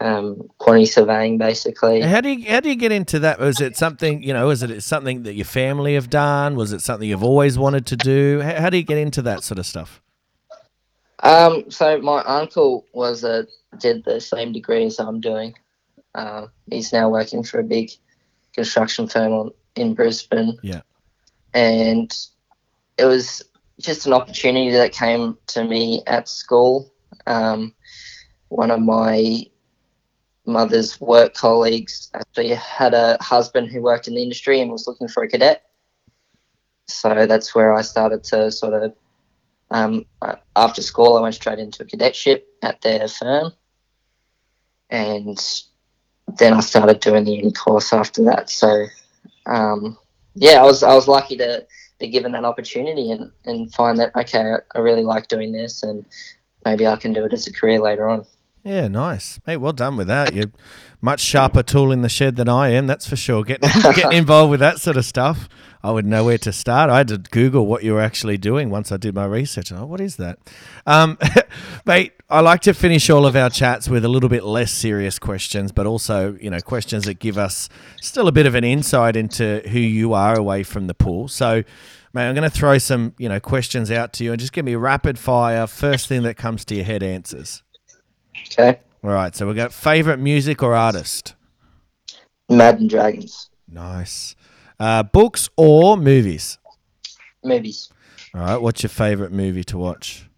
[0.00, 2.00] um, quantity surveying, basically.
[2.00, 3.38] How do you how do you get into that?
[3.38, 4.50] Was it something you know?
[4.50, 6.56] Is it something that your family have done?
[6.56, 8.40] Was it something you've always wanted to do?
[8.40, 10.02] How, how do you get into that sort of stuff?
[11.22, 13.46] Um, so my uncle was a
[13.78, 15.54] did the same degree as I'm doing.
[16.14, 17.90] Um, he's now working for a big
[18.54, 20.58] construction firm on, in Brisbane.
[20.62, 20.80] Yeah.
[21.52, 22.14] and
[22.98, 23.42] it was
[23.80, 26.92] just an opportunity that came to me at school.
[27.26, 27.74] Um,
[28.48, 29.44] one of my
[30.46, 35.08] mother's work colleagues actually had a husband who worked in the industry and was looking
[35.08, 35.62] for a cadet.
[36.86, 38.94] So that's where I started to sort of,
[39.70, 40.06] um,
[40.54, 43.52] after school, I went straight into a cadetship at their firm.
[44.90, 45.38] And
[46.38, 48.50] then I started doing the uni course after that.
[48.50, 48.86] So,
[49.46, 49.98] um,
[50.34, 51.66] yeah, I was I was lucky to
[51.98, 56.04] be given that opportunity and, and find that okay, I really like doing this and
[56.64, 58.26] maybe I can do it as a career later on.
[58.66, 59.38] Yeah, nice.
[59.46, 60.34] Hey, well done with that.
[60.34, 60.50] You're
[61.00, 63.44] much sharper tool in the shed than I am, that's for sure.
[63.44, 65.48] Getting, getting involved with that sort of stuff,
[65.84, 66.90] I would know where to start.
[66.90, 69.70] I had to Google what you were actually doing once I did my research.
[69.70, 70.40] Oh, what is that?
[70.84, 71.16] Um,
[71.86, 75.20] mate, I like to finish all of our chats with a little bit less serious
[75.20, 77.68] questions, but also, you know, questions that give us
[78.02, 81.28] still a bit of an insight into who you are away from the pool.
[81.28, 81.62] So,
[82.12, 84.64] mate, I'm going to throw some, you know, questions out to you and just give
[84.64, 85.68] me rapid fire.
[85.68, 87.62] First thing that comes to your head answers.
[88.46, 88.80] Okay.
[89.02, 91.34] All right, so we got favorite music or artist.
[92.48, 93.50] Imagine Dragons.
[93.68, 94.34] Nice.
[94.78, 96.58] Uh, books or movies.
[97.42, 97.90] Movies.
[98.34, 100.28] All right, what's your favorite movie to watch?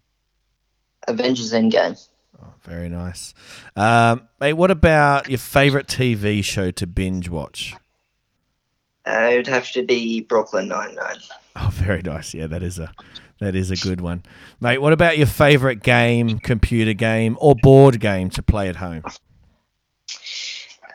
[1.07, 2.07] Avengers Endgame.
[2.41, 3.33] Oh, very nice.
[3.75, 7.75] Um, mate, what about your favorite TV show to binge watch?
[9.05, 11.17] Uh, it would have to be Brooklyn Nine Nine.
[11.55, 12.33] Oh, very nice.
[12.33, 12.91] Yeah, that is a
[13.39, 14.23] that is a good one,
[14.59, 14.79] mate.
[14.79, 19.03] What about your favorite game, computer game, or board game to play at home?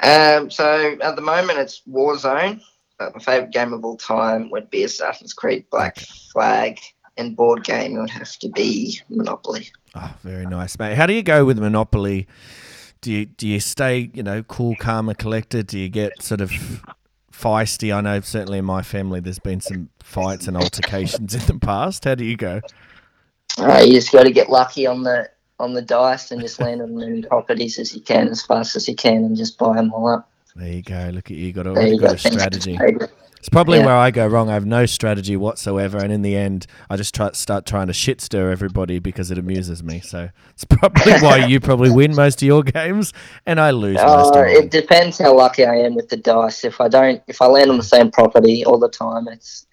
[0.03, 2.61] Um, so at the moment it's Warzone,
[2.99, 6.78] but my favorite game of all time would be Assassin's Creed Black Flag,
[7.16, 9.70] and board game would have to be Monopoly.
[9.95, 10.97] Oh, very nice, mate.
[10.97, 12.26] How do you go with Monopoly?
[13.01, 15.66] Do you do you stay, you know, cool, calm, and collected?
[15.66, 16.51] Do you get sort of
[17.45, 17.95] feisty?
[17.95, 22.05] I know certainly in my family there's been some fights and altercations in the past.
[22.05, 22.61] How do you go?
[23.59, 25.28] Uh, you just got to get lucky on the
[25.61, 28.74] on the dice and just land on as many properties as you can as fast
[28.74, 30.30] as you can and just buy them all up.
[30.57, 31.11] There you go.
[31.12, 31.53] Look at you.
[31.53, 32.07] Got a, got go.
[32.07, 32.78] a strategy.
[33.45, 33.84] It's probably Yeah.
[33.84, 34.49] where I go wrong.
[34.49, 37.92] I have no strategy whatsoever, and in the end, I just try start trying to
[37.92, 40.01] shit stir everybody because it amuses me.
[40.01, 43.12] So it's probably why you probably win most of your games,
[43.45, 46.64] and I lose most Uh, of it depends how lucky I am with the dice.
[46.64, 49.66] If I don't, if I land on the same property all the time, it's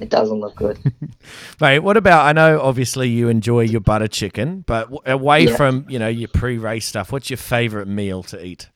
[0.00, 0.78] it doesn't look good.
[1.60, 2.24] Mate, what about?
[2.24, 5.56] I know obviously you enjoy your butter chicken, but w- away Yeah.
[5.56, 8.70] from you know your pre-race stuff, what's your favorite meal to eat?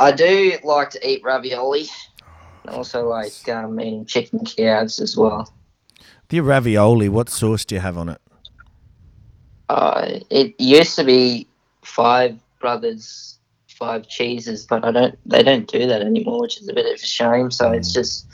[0.00, 1.86] I do like to eat ravioli.
[2.68, 5.52] Also like um, eating chicken calves as well.
[6.28, 7.08] The ravioli.
[7.08, 8.20] What sauce do you have on it?
[9.68, 11.46] Uh, it used to be
[11.82, 13.38] five brothers,
[13.68, 15.18] five cheeses, but I don't.
[15.26, 17.50] They don't do that anymore, which is a bit of a shame.
[17.50, 18.26] So it's just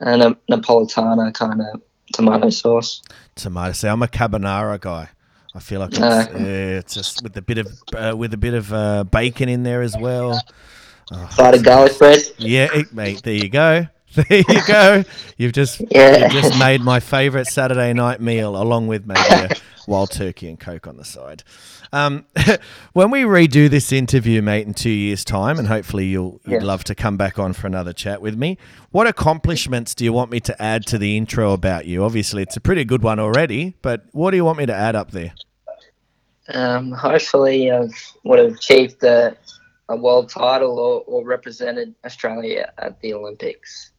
[0.00, 1.82] a Na- Napolitana kind of
[2.12, 3.02] tomato sauce.
[3.34, 3.72] Tomato.
[3.72, 5.08] See, I'm a carbonara guy.
[5.54, 6.26] I feel like it's, Uh.
[6.34, 6.38] uh,
[6.80, 9.82] it's just with a bit of uh, with a bit of uh, bacon in there
[9.82, 10.40] as well.
[11.30, 12.20] Side of garlic bread.
[12.38, 13.22] Yeah, it- mate.
[13.22, 13.86] There you go.
[14.14, 15.02] There you go.
[15.38, 16.32] You've just Yeah.
[16.32, 19.48] you've just made my favourite Saturday night meal, along with maybe a
[19.88, 21.42] wild turkey and coke on the side.
[21.92, 22.24] Um,
[22.92, 26.84] when we redo this interview, mate, in two years' time, and hopefully you'll you'd love
[26.84, 28.56] to come back on for another chat with me.
[28.92, 32.04] What accomplishments do you want me to add to the intro about you?
[32.04, 34.94] Obviously, it's a pretty good one already, but what do you want me to add
[34.94, 35.34] up there?
[36.50, 37.88] Um, hopefully, I
[38.22, 39.36] would have achieved a,
[39.88, 43.92] a world title or, or represented Australia at the Olympics.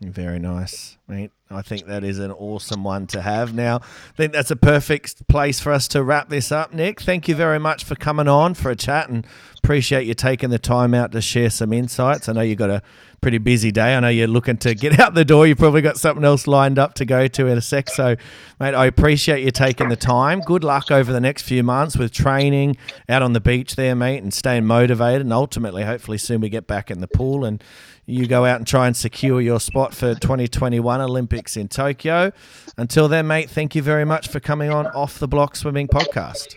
[0.00, 1.32] Very nice, mate.
[1.50, 3.52] I think that is an awesome one to have.
[3.52, 7.00] Now, I think that's a perfect place for us to wrap this up, Nick.
[7.00, 9.26] Thank you very much for coming on for a chat and
[9.62, 12.28] appreciate you taking the time out to share some insights.
[12.28, 12.82] I know you've got a
[13.20, 13.94] pretty busy day.
[13.94, 15.46] I know you're looking to get out the door.
[15.46, 17.88] You've probably got something else lined up to go to in a sec.
[17.90, 18.16] So,
[18.60, 20.40] mate, I appreciate you taking the time.
[20.40, 22.76] Good luck over the next few months with training
[23.08, 25.22] out on the beach there, mate, and staying motivated.
[25.22, 27.62] And ultimately, hopefully, soon we get back in the pool and
[28.06, 32.32] you go out and try and secure your spot for 2021 Olympics in Tokyo.
[32.76, 36.56] Until then, mate, thank you very much for coming on Off the Block Swimming Podcast.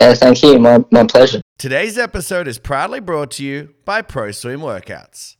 [0.00, 0.58] Uh, thank you.
[0.58, 1.40] My, my pleasure.
[1.58, 5.35] Today's episode is proudly brought to you by Pro Swim Workouts.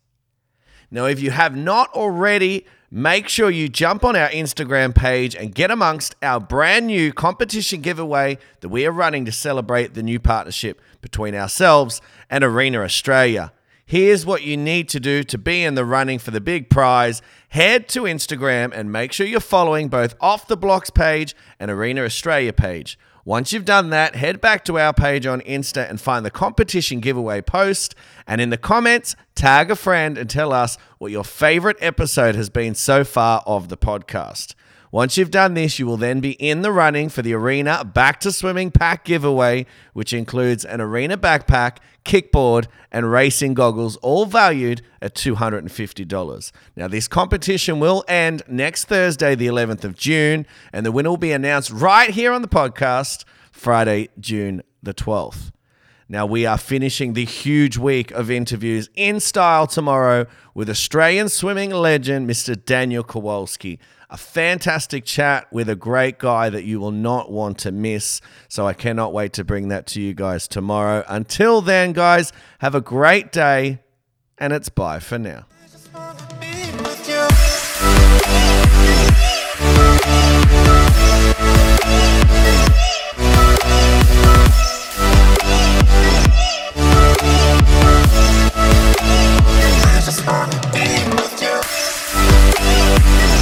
[0.90, 5.54] Now, if you have not already, make sure you jump on our Instagram page and
[5.54, 10.20] get amongst our brand new competition giveaway that we are running to celebrate the new
[10.20, 13.52] partnership between ourselves and Arena Australia.
[13.84, 17.22] Here's what you need to do to be in the running for the big prize.
[17.50, 22.02] Head to Instagram and make sure you're following both Off the Blocks page and Arena
[22.02, 22.98] Australia page.
[23.26, 27.00] Once you've done that, head back to our page on Insta and find the competition
[27.00, 27.92] giveaway post.
[28.24, 32.48] And in the comments, tag a friend and tell us what your favorite episode has
[32.50, 34.54] been so far of the podcast.
[34.96, 38.18] Once you've done this, you will then be in the running for the Arena Back
[38.20, 44.80] to Swimming Pack giveaway, which includes an Arena backpack, kickboard, and racing goggles, all valued
[45.02, 46.50] at $250.
[46.76, 51.18] Now, this competition will end next Thursday, the 11th of June, and the winner will
[51.18, 55.52] be announced right here on the podcast Friday, June the 12th.
[56.08, 61.70] Now, we are finishing the huge week of interviews in style tomorrow with Australian swimming
[61.70, 62.62] legend, Mr.
[62.64, 63.80] Daniel Kowalski.
[64.08, 68.20] A fantastic chat with a great guy that you will not want to miss.
[68.48, 71.04] So, I cannot wait to bring that to you guys tomorrow.
[71.08, 73.80] Until then, guys, have a great day,
[74.38, 75.46] and it's bye for now.
[92.98, 93.35] Thank